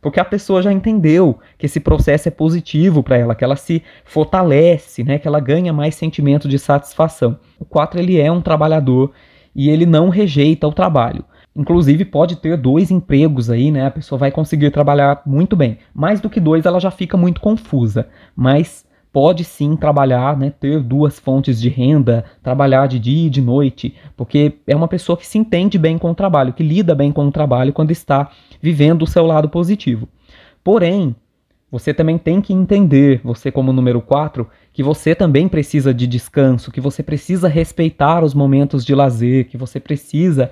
Porque 0.00 0.18
a 0.18 0.24
pessoa 0.24 0.62
já 0.62 0.72
entendeu 0.72 1.38
que 1.58 1.66
esse 1.66 1.78
processo 1.78 2.28
é 2.28 2.30
positivo 2.30 3.02
para 3.02 3.18
ela, 3.18 3.34
que 3.34 3.44
ela 3.44 3.56
se 3.56 3.82
fortalece, 4.04 5.04
né, 5.04 5.18
que 5.18 5.28
ela 5.28 5.40
ganha 5.40 5.72
mais 5.72 5.94
sentimento 5.94 6.48
de 6.48 6.58
satisfação. 6.58 7.38
O 7.58 7.66
4 7.66 8.00
ele 8.00 8.18
é 8.18 8.32
um 8.32 8.40
trabalhador 8.40 9.12
e 9.54 9.68
ele 9.68 9.84
não 9.84 10.08
rejeita 10.08 10.66
o 10.66 10.72
trabalho. 10.72 11.24
Inclusive 11.54 12.04
pode 12.04 12.36
ter 12.36 12.56
dois 12.56 12.90
empregos 12.90 13.50
aí, 13.50 13.70
né? 13.70 13.84
A 13.86 13.90
pessoa 13.90 14.18
vai 14.18 14.30
conseguir 14.30 14.70
trabalhar 14.70 15.20
muito 15.26 15.56
bem. 15.56 15.78
Mais 15.92 16.20
do 16.20 16.30
que 16.30 16.40
dois, 16.40 16.64
ela 16.64 16.78
já 16.78 16.90
fica 16.90 17.16
muito 17.16 17.40
confusa. 17.40 18.08
Mas 18.36 18.86
pode 19.12 19.44
sim 19.44 19.76
trabalhar, 19.76 20.36
né, 20.36 20.50
ter 20.50 20.80
duas 20.80 21.18
fontes 21.18 21.60
de 21.60 21.68
renda, 21.68 22.24
trabalhar 22.42 22.86
de 22.86 22.98
dia 22.98 23.26
e 23.26 23.30
de 23.30 23.40
noite, 23.40 23.94
porque 24.16 24.54
é 24.66 24.76
uma 24.76 24.88
pessoa 24.88 25.16
que 25.16 25.26
se 25.26 25.38
entende 25.38 25.78
bem 25.78 25.98
com 25.98 26.10
o 26.10 26.14
trabalho, 26.14 26.52
que 26.52 26.62
lida 26.62 26.94
bem 26.94 27.10
com 27.10 27.26
o 27.26 27.32
trabalho 27.32 27.72
quando 27.72 27.90
está 27.90 28.30
vivendo 28.62 29.02
o 29.02 29.06
seu 29.06 29.26
lado 29.26 29.48
positivo. 29.48 30.08
Porém, 30.62 31.14
você 31.70 31.94
também 31.94 32.18
tem 32.18 32.40
que 32.40 32.52
entender, 32.52 33.20
você 33.22 33.50
como 33.50 33.72
número 33.72 34.00
4, 34.00 34.46
que 34.72 34.82
você 34.82 35.14
também 35.14 35.48
precisa 35.48 35.94
de 35.94 36.06
descanso, 36.06 36.70
que 36.72 36.80
você 36.80 37.02
precisa 37.02 37.48
respeitar 37.48 38.24
os 38.24 38.34
momentos 38.34 38.84
de 38.84 38.94
lazer, 38.94 39.48
que 39.48 39.56
você 39.56 39.78
precisa 39.78 40.50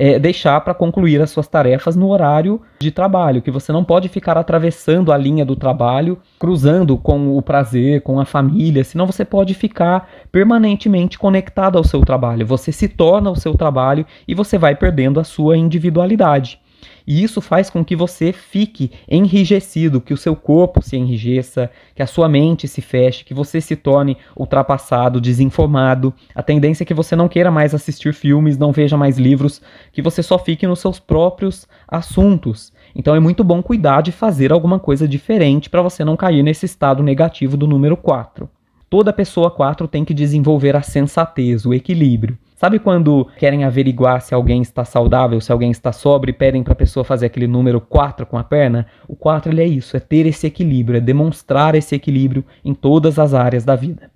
é, 0.00 0.18
deixar 0.18 0.58
para 0.62 0.72
concluir 0.72 1.20
as 1.20 1.28
suas 1.30 1.46
tarefas 1.46 1.94
no 1.94 2.08
horário 2.08 2.62
de 2.80 2.90
trabalho, 2.90 3.42
que 3.42 3.50
você 3.50 3.70
não 3.70 3.84
pode 3.84 4.08
ficar 4.08 4.38
atravessando 4.38 5.12
a 5.12 5.16
linha 5.18 5.44
do 5.44 5.54
trabalho, 5.54 6.18
cruzando 6.38 6.96
com 6.96 7.36
o 7.36 7.42
prazer, 7.42 8.00
com 8.00 8.18
a 8.18 8.24
família, 8.24 8.82
senão 8.82 9.04
você 9.04 9.26
pode 9.26 9.52
ficar 9.52 10.08
permanentemente 10.32 11.18
conectado 11.18 11.76
ao 11.76 11.84
seu 11.84 12.00
trabalho. 12.00 12.46
Você 12.46 12.72
se 12.72 12.88
torna 12.88 13.30
o 13.30 13.36
seu 13.36 13.54
trabalho 13.54 14.06
e 14.26 14.34
você 14.34 14.56
vai 14.56 14.74
perdendo 14.74 15.20
a 15.20 15.24
sua 15.24 15.54
individualidade. 15.58 16.58
E 17.06 17.22
isso 17.22 17.40
faz 17.40 17.68
com 17.68 17.84
que 17.84 17.96
você 17.96 18.32
fique 18.32 18.90
enrijecido, 19.08 20.00
que 20.00 20.14
o 20.14 20.16
seu 20.16 20.36
corpo 20.36 20.82
se 20.82 20.96
enrijeça, 20.96 21.70
que 21.94 22.02
a 22.02 22.06
sua 22.06 22.28
mente 22.28 22.68
se 22.68 22.80
feche, 22.80 23.24
que 23.24 23.34
você 23.34 23.60
se 23.60 23.76
torne 23.76 24.16
ultrapassado, 24.36 25.20
desinformado. 25.20 26.14
A 26.34 26.42
tendência 26.42 26.82
é 26.82 26.86
que 26.86 26.94
você 26.94 27.16
não 27.16 27.28
queira 27.28 27.50
mais 27.50 27.74
assistir 27.74 28.14
filmes, 28.14 28.58
não 28.58 28.72
veja 28.72 28.96
mais 28.96 29.18
livros, 29.18 29.60
que 29.92 30.02
você 30.02 30.22
só 30.22 30.38
fique 30.38 30.66
nos 30.66 30.80
seus 30.80 30.98
próprios 30.98 31.66
assuntos. 31.86 32.72
Então 32.94 33.14
é 33.14 33.20
muito 33.20 33.44
bom 33.44 33.62
cuidar 33.62 34.02
de 34.02 34.12
fazer 34.12 34.52
alguma 34.52 34.78
coisa 34.78 35.06
diferente 35.06 35.70
para 35.70 35.82
você 35.82 36.04
não 36.04 36.16
cair 36.16 36.42
nesse 36.42 36.66
estado 36.66 37.02
negativo 37.02 37.56
do 37.56 37.66
número 37.66 37.96
4. 37.96 38.48
Toda 38.90 39.12
pessoa 39.12 39.52
4 39.52 39.86
tem 39.86 40.04
que 40.04 40.12
desenvolver 40.12 40.74
a 40.74 40.82
sensatez, 40.82 41.64
o 41.64 41.72
equilíbrio. 41.72 42.36
Sabe 42.56 42.80
quando 42.80 43.24
querem 43.38 43.62
averiguar 43.62 44.20
se 44.20 44.34
alguém 44.34 44.60
está 44.60 44.84
saudável, 44.84 45.40
se 45.40 45.52
alguém 45.52 45.70
está 45.70 45.92
sóbrio 45.92 46.34
pedem 46.34 46.64
para 46.64 46.72
a 46.72 46.76
pessoa 46.76 47.04
fazer 47.04 47.26
aquele 47.26 47.46
número 47.46 47.80
4 47.80 48.26
com 48.26 48.36
a 48.36 48.42
perna? 48.42 48.88
O 49.06 49.14
4 49.14 49.52
ele 49.52 49.62
é 49.62 49.66
isso, 49.66 49.96
é 49.96 50.00
ter 50.00 50.26
esse 50.26 50.44
equilíbrio, 50.44 50.96
é 50.96 51.00
demonstrar 51.00 51.76
esse 51.76 51.94
equilíbrio 51.94 52.44
em 52.64 52.74
todas 52.74 53.16
as 53.16 53.32
áreas 53.32 53.64
da 53.64 53.76
vida. 53.76 54.10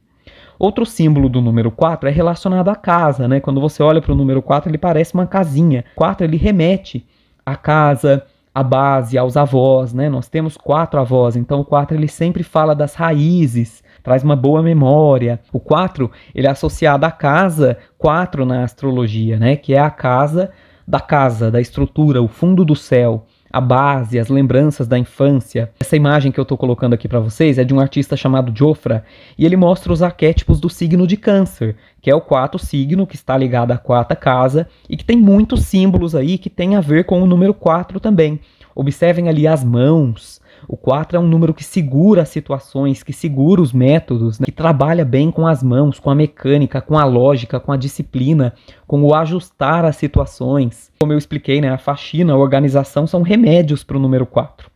Outro 0.58 0.84
símbolo 0.84 1.28
do 1.28 1.40
número 1.40 1.70
4 1.70 2.08
é 2.08 2.12
relacionado 2.12 2.68
à 2.68 2.74
casa, 2.74 3.28
né? 3.28 3.38
Quando 3.38 3.60
você 3.60 3.80
olha 3.80 4.02
para 4.02 4.12
o 4.12 4.16
número 4.16 4.42
4, 4.42 4.68
ele 4.68 4.78
parece 4.78 5.14
uma 5.14 5.24
casinha. 5.26 5.84
4 5.94 6.26
ele 6.26 6.36
remete 6.36 7.06
à 7.46 7.54
casa, 7.54 8.26
à 8.54 8.62
base, 8.62 9.18
aos 9.18 9.36
avós, 9.36 9.92
né? 9.92 10.08
Nós 10.08 10.28
temos 10.28 10.56
quatro 10.56 10.98
avós, 11.00 11.34
então 11.36 11.60
o 11.60 11.64
4 11.64 11.96
ele 11.96 12.08
sempre 12.08 12.42
fala 12.42 12.74
das 12.74 12.94
raízes, 12.94 13.82
traz 14.04 14.22
uma 14.22 14.36
boa 14.36 14.62
memória. 14.62 15.40
O 15.52 15.58
4, 15.58 16.08
ele 16.32 16.46
é 16.46 16.50
associado 16.50 17.04
à 17.04 17.10
casa 17.10 17.78
4 17.98 18.46
na 18.46 18.62
astrologia, 18.62 19.38
né? 19.38 19.56
Que 19.56 19.74
é 19.74 19.80
a 19.80 19.90
casa 19.90 20.52
da 20.86 21.00
casa, 21.00 21.50
da 21.50 21.60
estrutura, 21.60 22.22
o 22.22 22.28
fundo 22.28 22.62
do 22.64 22.76
céu, 22.76 23.26
a 23.50 23.60
base, 23.60 24.18
as 24.18 24.28
lembranças 24.28 24.86
da 24.86 24.98
infância. 24.98 25.72
Essa 25.80 25.96
imagem 25.96 26.30
que 26.30 26.38
eu 26.38 26.42
estou 26.42 26.58
colocando 26.58 26.92
aqui 26.92 27.08
para 27.08 27.20
vocês 27.20 27.56
é 27.56 27.64
de 27.64 27.72
um 27.72 27.80
artista 27.80 28.16
chamado 28.16 28.52
Jofra 28.54 29.04
e 29.38 29.46
ele 29.46 29.56
mostra 29.56 29.92
os 29.92 30.02
arquétipos 30.02 30.60
do 30.60 30.68
signo 30.68 31.06
de 31.06 31.16
Câncer, 31.16 31.76
que 32.02 32.10
é 32.10 32.14
o 32.14 32.20
quarto 32.20 32.58
signo 32.58 33.06
que 33.06 33.14
está 33.14 33.38
ligado 33.38 33.70
à 33.70 33.78
quarta 33.78 34.14
casa 34.14 34.68
e 34.90 34.96
que 34.96 35.04
tem 35.04 35.16
muitos 35.16 35.62
símbolos 35.66 36.14
aí 36.14 36.36
que 36.36 36.50
tem 36.50 36.76
a 36.76 36.80
ver 36.80 37.04
com 37.04 37.22
o 37.22 37.26
número 37.26 37.54
4 37.54 37.98
também. 38.00 38.40
Observem 38.74 39.28
ali 39.28 39.46
as 39.46 39.64
mãos, 39.64 40.40
o 40.68 40.76
4 40.76 41.16
é 41.16 41.20
um 41.20 41.26
número 41.26 41.52
que 41.52 41.64
segura 41.64 42.22
as 42.22 42.28
situações, 42.28 43.02
que 43.02 43.12
segura 43.12 43.60
os 43.60 43.72
métodos, 43.72 44.38
né? 44.38 44.44
que 44.44 44.52
trabalha 44.52 45.04
bem 45.04 45.30
com 45.30 45.46
as 45.46 45.62
mãos, 45.62 45.98
com 45.98 46.10
a 46.10 46.14
mecânica, 46.14 46.80
com 46.80 46.98
a 46.98 47.04
lógica, 47.04 47.60
com 47.60 47.72
a 47.72 47.76
disciplina, 47.76 48.54
com 48.86 49.02
o 49.02 49.14
ajustar 49.14 49.84
as 49.84 49.96
situações. 49.96 50.90
Como 51.00 51.12
eu 51.12 51.18
expliquei, 51.18 51.60
né? 51.60 51.68
a 51.68 51.78
faxina, 51.78 52.32
a 52.32 52.36
organização 52.36 53.06
são 53.06 53.22
remédios 53.22 53.84
para 53.84 53.96
o 53.96 54.00
número 54.00 54.26
4. 54.26 54.74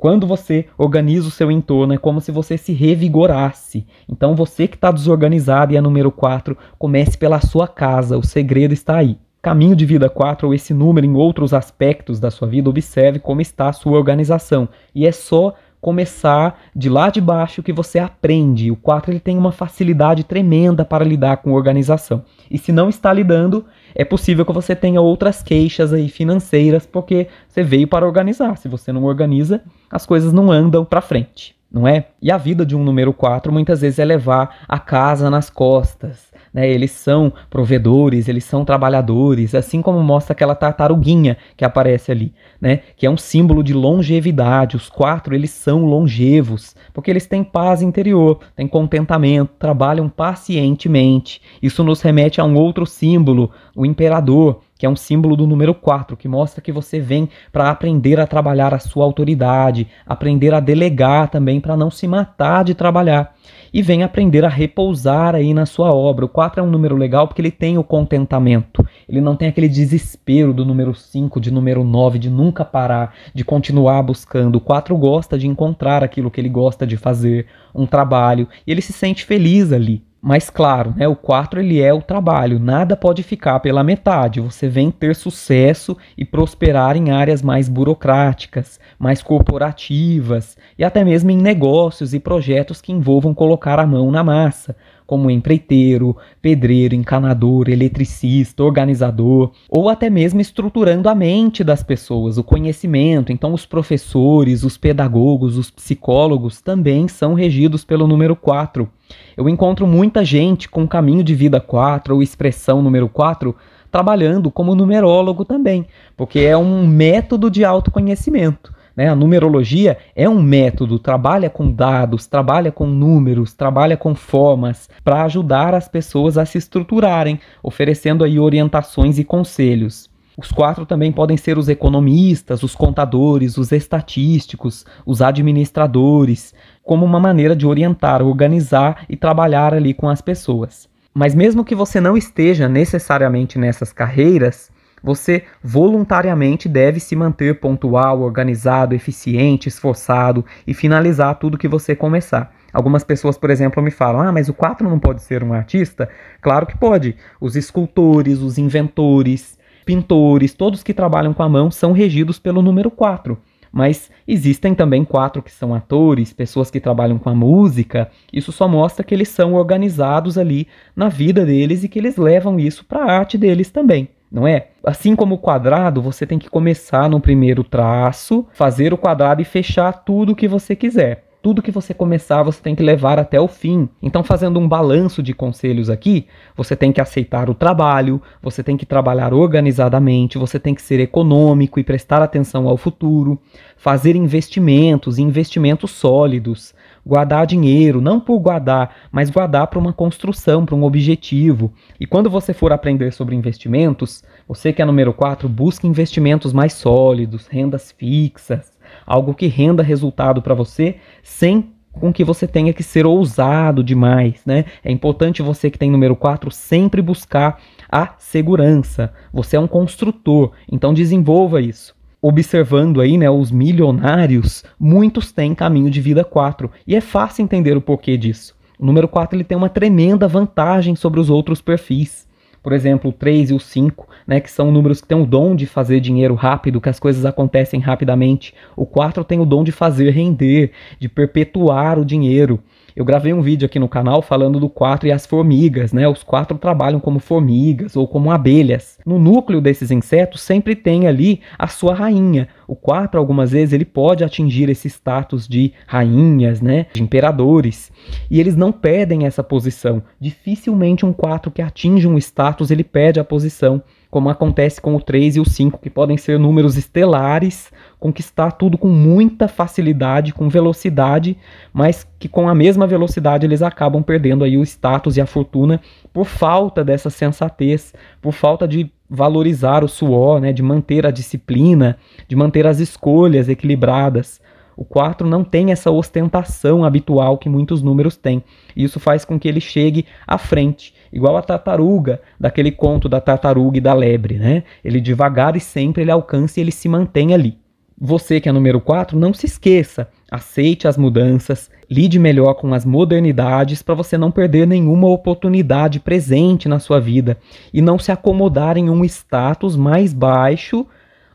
Quando 0.00 0.26
você 0.26 0.66
organiza 0.78 1.28
o 1.28 1.30
seu 1.30 1.50
entorno, 1.50 1.92
é 1.92 1.98
como 1.98 2.22
se 2.22 2.32
você 2.32 2.56
se 2.56 2.72
revigorasse. 2.72 3.86
Então, 4.08 4.34
você 4.34 4.66
que 4.66 4.74
está 4.74 4.90
desorganizado 4.90 5.74
e 5.74 5.76
é 5.76 5.80
número 5.80 6.10
4, 6.10 6.56
comece 6.78 7.18
pela 7.18 7.38
sua 7.38 7.68
casa. 7.68 8.16
O 8.16 8.22
segredo 8.22 8.72
está 8.72 8.96
aí. 8.96 9.18
Caminho 9.42 9.74
de 9.74 9.86
vida 9.86 10.10
4 10.10 10.46
ou 10.46 10.54
esse 10.54 10.74
número 10.74 11.06
em 11.06 11.14
outros 11.14 11.54
aspectos 11.54 12.20
da 12.20 12.30
sua 12.30 12.46
vida, 12.46 12.68
observe 12.68 13.18
como 13.18 13.40
está 13.40 13.68
a 13.70 13.72
sua 13.72 13.96
organização. 13.96 14.68
E 14.94 15.06
é 15.06 15.12
só 15.12 15.54
começar 15.80 16.60
de 16.76 16.88
lá 16.90 17.08
de 17.08 17.20
baixo 17.20 17.62
que 17.62 17.72
você 17.72 17.98
aprende. 17.98 18.70
O 18.70 18.76
4 18.76 19.10
ele 19.10 19.20
tem 19.20 19.38
uma 19.38 19.50
facilidade 19.50 20.24
tremenda 20.24 20.84
para 20.84 21.04
lidar 21.04 21.38
com 21.38 21.52
organização. 21.52 22.22
E 22.50 22.58
se 22.58 22.70
não 22.70 22.90
está 22.90 23.12
lidando, 23.12 23.64
é 23.94 24.04
possível 24.04 24.44
que 24.44 24.52
você 24.52 24.76
tenha 24.76 25.00
outras 25.00 25.42
queixas 25.42 25.92
aí 25.92 26.08
financeiras 26.08 26.86
porque 26.86 27.28
você 27.48 27.62
veio 27.62 27.88
para 27.88 28.06
organizar. 28.06 28.58
Se 28.58 28.68
você 28.68 28.92
não 28.92 29.04
organiza, 29.04 29.62
as 29.90 30.04
coisas 30.04 30.32
não 30.34 30.52
andam 30.52 30.84
para 30.84 31.00
frente, 31.00 31.56
não 31.72 31.88
é? 31.88 32.08
E 32.22 32.30
a 32.30 32.36
vida 32.36 32.66
de 32.66 32.76
um 32.76 32.84
número 32.84 33.12
4 33.14 33.50
muitas 33.50 33.80
vezes 33.80 33.98
é 33.98 34.04
levar 34.04 34.64
a 34.68 34.78
casa 34.78 35.30
nas 35.30 35.48
costas, 35.48 36.30
né? 36.52 36.68
Eles 36.68 36.90
são 36.90 37.32
provedores, 37.48 38.28
eles 38.28 38.44
são 38.44 38.64
trabalhadores, 38.64 39.54
assim 39.54 39.80
como 39.80 40.02
mostra 40.02 40.32
aquela 40.32 40.54
tartaruguinha 40.54 41.38
que 41.56 41.64
aparece 41.64 42.12
ali, 42.12 42.34
né? 42.60 42.80
Que 42.96 43.06
é 43.06 43.10
um 43.10 43.16
símbolo 43.16 43.62
de 43.62 43.72
longevidade. 43.72 44.76
Os 44.76 44.90
quatro, 44.90 45.34
eles 45.34 45.50
são 45.50 45.86
longevos, 45.86 46.74
porque 46.92 47.10
eles 47.10 47.26
têm 47.26 47.42
paz 47.42 47.80
interior, 47.80 48.40
têm 48.54 48.68
contentamento, 48.68 49.52
trabalham 49.58 50.08
pacientemente. 50.08 51.40
Isso 51.62 51.82
nos 51.82 52.02
remete 52.02 52.40
a 52.40 52.44
um 52.44 52.54
outro 52.56 52.84
símbolo, 52.84 53.50
o 53.74 53.86
imperador, 53.86 54.60
que 54.76 54.86
é 54.86 54.88
um 54.88 54.96
símbolo 54.96 55.36
do 55.36 55.46
número 55.46 55.74
4, 55.74 56.16
que 56.16 56.26
mostra 56.26 56.62
que 56.62 56.72
você 56.72 56.98
vem 56.98 57.28
para 57.52 57.68
aprender 57.68 58.18
a 58.18 58.26
trabalhar 58.26 58.72
a 58.72 58.78
sua 58.78 59.04
autoridade, 59.04 59.86
aprender 60.06 60.54
a 60.54 60.60
delegar 60.60 61.28
também 61.28 61.60
para 61.60 61.76
não 61.76 61.90
se 61.90 62.08
matar 62.10 62.64
de 62.64 62.74
trabalhar. 62.74 63.34
E 63.72 63.80
vem 63.80 64.02
aprender 64.02 64.44
a 64.44 64.48
repousar 64.48 65.36
aí 65.36 65.54
na 65.54 65.64
sua 65.64 65.94
obra. 65.94 66.24
O 66.24 66.28
4 66.28 66.60
é 66.60 66.62
um 66.62 66.70
número 66.70 66.96
legal 66.96 67.28
porque 67.28 67.40
ele 67.40 67.52
tem 67.52 67.78
o 67.78 67.84
contentamento. 67.84 68.84
Ele 69.08 69.20
não 69.20 69.36
tem 69.36 69.48
aquele 69.48 69.68
desespero 69.68 70.52
do 70.52 70.64
número 70.64 70.92
5, 70.92 71.40
de 71.40 71.52
número 71.52 71.84
9, 71.84 72.18
de 72.18 72.28
nunca 72.28 72.64
parar, 72.64 73.14
de 73.32 73.44
continuar 73.44 74.02
buscando. 74.02 74.56
O 74.56 74.60
4 74.60 74.96
gosta 74.96 75.38
de 75.38 75.46
encontrar 75.46 76.02
aquilo 76.02 76.30
que 76.30 76.40
ele 76.40 76.48
gosta 76.48 76.84
de 76.84 76.96
fazer, 76.96 77.46
um 77.72 77.86
trabalho, 77.86 78.48
e 78.66 78.72
ele 78.72 78.82
se 78.82 78.92
sente 78.92 79.24
feliz 79.24 79.72
ali. 79.72 80.02
Mas 80.22 80.50
claro, 80.50 80.92
né, 80.94 81.08
o 81.08 81.16
4 81.16 81.60
ele 81.60 81.80
é 81.80 81.94
o 81.94 82.02
trabalho, 82.02 82.58
nada 82.58 82.94
pode 82.94 83.22
ficar 83.22 83.58
pela 83.60 83.82
metade. 83.82 84.38
Você 84.38 84.68
vem 84.68 84.90
ter 84.90 85.16
sucesso 85.16 85.96
e 86.16 86.26
prosperar 86.26 86.94
em 86.94 87.10
áreas 87.10 87.40
mais 87.40 87.70
burocráticas, 87.70 88.78
mais 88.98 89.22
corporativas 89.22 90.58
e 90.78 90.84
até 90.84 91.02
mesmo 91.02 91.30
em 91.30 91.38
negócios 91.38 92.12
e 92.12 92.20
projetos 92.20 92.82
que 92.82 92.92
envolvam 92.92 93.32
colocar 93.32 93.78
a 93.78 93.86
mão 93.86 94.10
na 94.10 94.22
massa, 94.22 94.76
como 95.10 95.28
empreiteiro, 95.28 96.16
pedreiro, 96.40 96.94
encanador, 96.94 97.68
eletricista, 97.68 98.62
organizador, 98.62 99.50
ou 99.68 99.88
até 99.88 100.08
mesmo 100.08 100.40
estruturando 100.40 101.08
a 101.08 101.16
mente 101.16 101.64
das 101.64 101.82
pessoas, 101.82 102.38
o 102.38 102.44
conhecimento. 102.44 103.32
Então, 103.32 103.52
os 103.52 103.66
professores, 103.66 104.62
os 104.62 104.76
pedagogos, 104.76 105.58
os 105.58 105.68
psicólogos 105.68 106.60
também 106.60 107.08
são 107.08 107.34
regidos 107.34 107.84
pelo 107.84 108.06
número 108.06 108.36
4. 108.36 108.88
Eu 109.36 109.48
encontro 109.48 109.84
muita 109.84 110.24
gente 110.24 110.68
com 110.68 110.86
caminho 110.86 111.24
de 111.24 111.34
vida 111.34 111.60
4 111.60 112.14
ou 112.14 112.22
expressão 112.22 112.80
número 112.80 113.08
4 113.08 113.52
trabalhando 113.90 114.48
como 114.48 114.76
numerólogo 114.76 115.44
também, 115.44 115.86
porque 116.16 116.38
é 116.38 116.56
um 116.56 116.86
método 116.86 117.50
de 117.50 117.64
autoconhecimento. 117.64 118.72
Né? 118.96 119.08
A 119.08 119.14
numerologia 119.14 119.98
é 120.14 120.28
um 120.28 120.42
método, 120.42 120.98
trabalha 120.98 121.48
com 121.48 121.70
dados, 121.70 122.26
trabalha 122.26 122.70
com 122.70 122.86
números, 122.86 123.52
trabalha 123.52 123.96
com 123.96 124.14
formas 124.14 124.88
para 125.04 125.24
ajudar 125.24 125.74
as 125.74 125.88
pessoas 125.88 126.36
a 126.36 126.44
se 126.44 126.58
estruturarem, 126.58 127.40
oferecendo 127.62 128.24
aí 128.24 128.38
orientações 128.38 129.18
e 129.18 129.24
conselhos. 129.24 130.10
Os 130.36 130.50
quatro 130.50 130.86
também 130.86 131.12
podem 131.12 131.36
ser 131.36 131.58
os 131.58 131.68
economistas, 131.68 132.62
os 132.62 132.74
contadores, 132.74 133.58
os 133.58 133.72
estatísticos, 133.72 134.86
os 135.04 135.20
administradores, 135.20 136.54
como 136.82 137.04
uma 137.04 137.20
maneira 137.20 137.54
de 137.54 137.66
orientar, 137.66 138.22
organizar 138.22 139.04
e 139.08 139.16
trabalhar 139.16 139.74
ali 139.74 139.92
com 139.92 140.08
as 140.08 140.22
pessoas. 140.22 140.88
Mas 141.12 141.34
mesmo 141.34 141.64
que 141.64 141.74
você 141.74 142.00
não 142.00 142.16
esteja 142.16 142.68
necessariamente 142.68 143.58
nessas 143.58 143.92
carreiras, 143.92 144.70
você 145.02 145.44
voluntariamente 145.62 146.68
deve 146.68 147.00
se 147.00 147.16
manter 147.16 147.60
pontual, 147.60 148.20
organizado, 148.20 148.94
eficiente, 148.94 149.68
esforçado 149.68 150.44
e 150.66 150.74
finalizar 150.74 151.38
tudo 151.38 151.58
que 151.58 151.68
você 151.68 151.96
começar. 151.96 152.54
Algumas 152.72 153.02
pessoas, 153.02 153.36
por 153.36 153.50
exemplo, 153.50 153.82
me 153.82 153.90
falam: 153.90 154.20
ah, 154.20 154.32
mas 154.32 154.48
o 154.48 154.54
4 154.54 154.88
não 154.88 154.98
pode 154.98 155.22
ser 155.22 155.42
um 155.42 155.52
artista? 155.52 156.08
Claro 156.40 156.66
que 156.66 156.76
pode. 156.76 157.16
Os 157.40 157.56
escultores, 157.56 158.40
os 158.40 158.58
inventores, 158.58 159.58
pintores, 159.84 160.54
todos 160.54 160.82
que 160.82 160.94
trabalham 160.94 161.34
com 161.34 161.42
a 161.42 161.48
mão 161.48 161.70
são 161.70 161.92
regidos 161.92 162.38
pelo 162.38 162.62
número 162.62 162.90
4. 162.90 163.36
Mas 163.72 164.10
existem 164.26 164.74
também 164.74 165.04
quatro 165.04 165.42
que 165.42 165.52
são 165.52 165.72
atores, 165.72 166.32
pessoas 166.32 166.72
que 166.72 166.80
trabalham 166.80 167.18
com 167.18 167.30
a 167.30 167.34
música. 167.34 168.10
Isso 168.32 168.50
só 168.50 168.66
mostra 168.66 169.04
que 169.04 169.14
eles 169.14 169.28
são 169.28 169.54
organizados 169.54 170.36
ali 170.36 170.66
na 170.94 171.08
vida 171.08 171.46
deles 171.46 171.84
e 171.84 171.88
que 171.88 171.98
eles 171.98 172.16
levam 172.16 172.58
isso 172.58 172.84
para 172.84 173.04
a 173.04 173.12
arte 173.18 173.38
deles 173.38 173.70
também 173.70 174.08
não 174.30 174.46
é? 174.46 174.68
Assim 174.84 175.16
como 175.16 175.34
o 175.34 175.38
quadrado, 175.38 176.00
você 176.00 176.24
tem 176.24 176.38
que 176.38 176.48
começar 176.48 177.08
no 177.08 177.20
primeiro 177.20 177.64
traço, 177.64 178.46
fazer 178.52 178.94
o 178.94 178.98
quadrado 178.98 179.42
e 179.42 179.44
fechar 179.44 179.92
tudo 180.04 180.32
o 180.32 180.36
que 180.36 180.46
você 180.46 180.76
quiser. 180.76 181.26
Tudo 181.42 181.62
que 181.62 181.70
você 181.70 181.94
começar, 181.94 182.42
você 182.42 182.60
tem 182.60 182.74
que 182.74 182.82
levar 182.82 183.18
até 183.18 183.40
o 183.40 183.48
fim. 183.48 183.88
Então, 184.02 184.22
fazendo 184.22 184.60
um 184.60 184.68
balanço 184.68 185.22
de 185.22 185.32
conselhos 185.32 185.88
aqui, 185.88 186.26
você 186.54 186.76
tem 186.76 186.92
que 186.92 187.00
aceitar 187.00 187.48
o 187.48 187.54
trabalho, 187.54 188.20
você 188.42 188.62
tem 188.62 188.76
que 188.76 188.84
trabalhar 188.84 189.32
organizadamente, 189.32 190.36
você 190.36 190.58
tem 190.58 190.74
que 190.74 190.82
ser 190.82 191.00
econômico 191.00 191.80
e 191.80 191.84
prestar 191.84 192.20
atenção 192.20 192.68
ao 192.68 192.76
futuro, 192.76 193.40
fazer 193.74 194.16
investimentos, 194.16 195.18
investimentos 195.18 195.92
sólidos, 195.92 196.74
guardar 197.10 197.44
dinheiro, 197.44 198.00
não 198.00 198.20
por 198.20 198.38
guardar, 198.38 198.94
mas 199.10 199.30
guardar 199.30 199.66
para 199.66 199.80
uma 199.80 199.92
construção, 199.92 200.64
para 200.64 200.76
um 200.76 200.84
objetivo. 200.84 201.72
E 201.98 202.06
quando 202.06 202.30
você 202.30 202.54
for 202.54 202.72
aprender 202.72 203.12
sobre 203.12 203.34
investimentos, 203.34 204.22
você 204.46 204.72
que 204.72 204.80
é 204.80 204.84
número 204.84 205.12
4, 205.12 205.48
busque 205.48 205.88
investimentos 205.88 206.52
mais 206.52 206.72
sólidos, 206.72 207.48
rendas 207.48 207.90
fixas, 207.90 208.70
algo 209.04 209.34
que 209.34 209.48
renda 209.48 209.82
resultado 209.82 210.40
para 210.40 210.54
você 210.54 210.98
sem 211.20 211.72
com 211.90 212.12
que 212.12 212.22
você 212.22 212.46
tenha 212.46 212.72
que 212.72 212.84
ser 212.84 213.04
ousado 213.04 213.82
demais, 213.82 214.42
né? 214.46 214.64
É 214.84 214.92
importante 214.92 215.42
você 215.42 215.68
que 215.68 215.78
tem 215.78 215.90
número 215.90 216.14
4 216.14 216.48
sempre 216.52 217.02
buscar 217.02 217.58
a 217.90 218.14
segurança. 218.18 219.12
Você 219.32 219.56
é 219.56 219.60
um 219.60 219.66
construtor, 219.66 220.52
então 220.70 220.94
desenvolva 220.94 221.60
isso 221.60 221.98
observando 222.22 223.00
aí, 223.00 223.16
né, 223.16 223.30
os 223.30 223.50
milionários, 223.50 224.64
muitos 224.78 225.32
têm 225.32 225.54
caminho 225.54 225.90
de 225.90 226.00
vida 226.00 226.24
4. 226.24 226.70
E 226.86 226.94
é 226.94 227.00
fácil 227.00 227.42
entender 227.42 227.76
o 227.76 227.80
porquê 227.80 228.16
disso. 228.16 228.54
O 228.78 228.86
número 228.86 229.08
4 229.08 229.36
ele 229.36 229.44
tem 229.44 229.56
uma 229.56 229.68
tremenda 229.68 230.26
vantagem 230.26 230.96
sobre 230.96 231.20
os 231.20 231.30
outros 231.30 231.60
perfis. 231.60 232.28
Por 232.62 232.72
exemplo, 232.74 233.10
o 233.10 233.12
3 233.12 233.50
e 233.50 233.54
o 233.54 233.60
5, 233.60 234.06
né, 234.26 234.38
que 234.38 234.50
são 234.50 234.70
números 234.70 235.00
que 235.00 235.08
têm 235.08 235.20
o 235.20 235.26
dom 235.26 235.56
de 235.56 235.64
fazer 235.66 235.98
dinheiro 236.00 236.34
rápido, 236.34 236.80
que 236.80 236.90
as 236.90 237.00
coisas 237.00 237.24
acontecem 237.24 237.80
rapidamente. 237.80 238.54
O 238.76 238.84
4 238.84 239.24
tem 239.24 239.40
o 239.40 239.46
dom 239.46 239.64
de 239.64 239.72
fazer 239.72 240.10
render, 240.10 240.72
de 240.98 241.08
perpetuar 241.08 241.98
o 241.98 242.04
dinheiro. 242.04 242.60
Eu 242.94 243.04
gravei 243.04 243.32
um 243.32 243.40
vídeo 243.40 243.66
aqui 243.66 243.78
no 243.78 243.88
canal 243.88 244.22
falando 244.22 244.58
do 244.58 244.68
4 244.68 245.08
e 245.08 245.12
as 245.12 245.26
formigas, 245.26 245.92
né? 245.92 246.08
Os 246.08 246.22
quatro 246.22 246.58
trabalham 246.58 247.00
como 247.00 247.18
formigas 247.18 247.96
ou 247.96 248.06
como 248.06 248.30
abelhas. 248.30 248.98
No 249.06 249.18
núcleo 249.18 249.60
desses 249.60 249.90
insetos 249.90 250.40
sempre 250.40 250.74
tem 250.74 251.06
ali 251.06 251.40
a 251.58 251.66
sua 251.66 251.94
rainha. 251.94 252.48
O 252.66 252.74
4, 252.74 253.18
algumas 253.18 253.50
vezes, 253.50 253.72
ele 253.72 253.84
pode 253.84 254.24
atingir 254.24 254.68
esse 254.68 254.88
status 254.88 255.46
de 255.46 255.72
rainhas, 255.86 256.60
né? 256.60 256.86
De 256.92 257.02
imperadores. 257.02 257.90
E 258.30 258.40
eles 258.40 258.56
não 258.56 258.72
perdem 258.72 259.26
essa 259.26 259.42
posição. 259.42 260.02
Dificilmente 260.20 261.04
um 261.04 261.12
4 261.12 261.50
que 261.50 261.62
atinge 261.62 262.06
um 262.06 262.18
status, 262.18 262.70
ele 262.70 262.84
perde 262.84 263.20
a 263.20 263.24
posição 263.24 263.82
como 264.10 264.28
acontece 264.28 264.80
com 264.80 264.96
o 264.96 265.00
3 265.00 265.36
e 265.36 265.40
o 265.40 265.44
5, 265.44 265.78
que 265.78 265.88
podem 265.88 266.16
ser 266.16 266.38
números 266.38 266.76
estelares, 266.76 267.70
conquistar 267.98 268.50
tudo 268.52 268.76
com 268.76 268.88
muita 268.88 269.46
facilidade, 269.46 270.32
com 270.32 270.48
velocidade, 270.48 271.36
mas 271.72 272.06
que 272.18 272.28
com 272.28 272.48
a 272.48 272.54
mesma 272.54 272.86
velocidade 272.86 273.46
eles 273.46 273.62
acabam 273.62 274.02
perdendo 274.02 274.42
aí 274.42 274.56
o 274.56 274.62
status 274.62 275.16
e 275.16 275.20
a 275.20 275.26
fortuna 275.26 275.80
por 276.12 276.26
falta 276.26 276.82
dessa 276.82 277.08
sensatez, 277.08 277.94
por 278.20 278.32
falta 278.32 278.66
de 278.66 278.90
valorizar 279.08 279.84
o 279.84 279.88
suor, 279.88 280.40
né, 280.40 280.52
de 280.52 280.62
manter 280.62 281.06
a 281.06 281.10
disciplina, 281.10 281.96
de 282.26 282.34
manter 282.34 282.66
as 282.66 282.80
escolhas 282.80 283.48
equilibradas. 283.48 284.40
O 284.80 284.84
4 284.86 285.28
não 285.28 285.44
tem 285.44 285.72
essa 285.72 285.90
ostentação 285.90 286.86
habitual 286.86 287.36
que 287.36 287.50
muitos 287.50 287.82
números 287.82 288.16
têm. 288.16 288.42
Isso 288.74 288.98
faz 288.98 289.26
com 289.26 289.38
que 289.38 289.46
ele 289.46 289.60
chegue 289.60 290.06
à 290.26 290.38
frente, 290.38 290.94
igual 291.12 291.36
a 291.36 291.42
tartaruga, 291.42 292.18
daquele 292.40 292.72
conto 292.72 293.06
da 293.06 293.20
tartaruga 293.20 293.76
e 293.76 293.80
da 293.82 293.92
lebre, 293.92 294.38
né? 294.38 294.62
Ele 294.82 294.98
devagar 294.98 295.54
e 295.54 295.60
sempre 295.60 296.00
ele 296.00 296.10
alcança 296.10 296.58
e 296.58 296.62
ele 296.62 296.72
se 296.72 296.88
mantém 296.88 297.34
ali. 297.34 297.58
Você 298.00 298.40
que 298.40 298.48
é 298.48 298.52
número 298.52 298.80
4, 298.80 299.18
não 299.18 299.34
se 299.34 299.44
esqueça, 299.44 300.08
aceite 300.30 300.88
as 300.88 300.96
mudanças, 300.96 301.70
lide 301.90 302.18
melhor 302.18 302.54
com 302.54 302.72
as 302.72 302.86
modernidades 302.86 303.82
para 303.82 303.94
você 303.94 304.16
não 304.16 304.30
perder 304.30 304.66
nenhuma 304.66 305.08
oportunidade 305.08 306.00
presente 306.00 306.70
na 306.70 306.78
sua 306.78 306.98
vida 306.98 307.36
e 307.70 307.82
não 307.82 307.98
se 307.98 308.10
acomodar 308.10 308.78
em 308.78 308.88
um 308.88 309.04
status 309.04 309.76
mais 309.76 310.14
baixo 310.14 310.86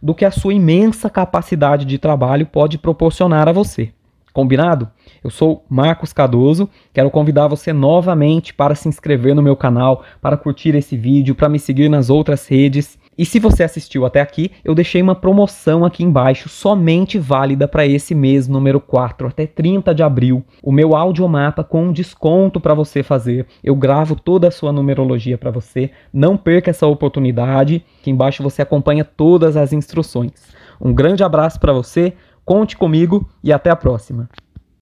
do 0.06 0.14
que 0.14 0.24
a 0.24 0.30
sua 0.30 0.54
imensa 0.54 1.10
capacidade 1.10 1.84
de 1.84 1.98
trabalho 1.98 2.46
pode 2.46 2.78
proporcionar 2.78 3.50
a 3.50 3.52
você. 3.52 3.92
Combinado? 4.32 4.88
Eu 5.24 5.32
sou 5.32 5.66
Marcos 5.68 6.14
Cardoso, 6.14 6.70
quero 6.94 7.10
convidar 7.10 7.48
você 7.48 7.74
novamente 7.74 8.54
para 8.54 8.76
se 8.76 8.88
inscrever 8.88 9.34
no 9.34 9.42
meu 9.42 9.56
canal, 9.56 10.04
para 10.22 10.38
curtir 10.38 10.76
esse 10.76 10.96
vídeo, 10.96 11.34
para 11.34 11.50
me 11.50 11.58
seguir 11.58 11.90
nas 11.90 12.12
outras 12.12 12.48
redes. 12.48 13.00
E 13.18 13.26
se 13.26 13.40
você 13.40 13.64
assistiu 13.64 14.06
até 14.06 14.20
aqui, 14.20 14.52
eu 14.64 14.76
deixei 14.76 15.02
uma 15.02 15.16
promoção 15.16 15.86
aqui 15.86 16.04
embaixo, 16.04 16.50
somente 16.50 17.18
válida 17.18 17.68
para 17.68 17.86
esse 17.86 18.14
mês 18.14 18.48
número 18.48 18.82
4, 18.82 19.28
até 19.28 19.48
30 19.48 19.96
de 19.96 20.04
abril. 20.04 20.44
O 20.62 20.72
meu 20.72 20.96
audiomapa 20.96 21.64
com 21.64 21.86
um 21.86 21.94
desconto 21.94 22.60
para 22.60 22.74
você 22.74 23.02
fazer. 23.04 23.46
Eu 23.64 23.76
gravo 23.76 24.16
toda 24.16 24.50
a 24.50 24.52
sua 24.52 24.74
numerologia 24.74 25.38
para 25.38 25.52
você. 25.52 25.92
Não 26.12 26.36
perca 26.36 26.72
essa 26.72 26.88
oportunidade. 26.88 27.86
Aqui 28.02 28.12
embaixo 28.12 28.44
você 28.44 28.62
acompanha 28.62 29.06
todas 29.06 29.56
as 29.56 29.72
instruções. 29.72 30.34
Um 30.80 30.94
grande 30.94 31.24
abraço 31.24 31.60
para 31.60 31.72
você, 31.72 32.14
conte 32.44 32.76
comigo 32.76 33.30
e 33.42 33.54
até 33.54 33.70
a 33.70 33.76
próxima. 33.76 34.30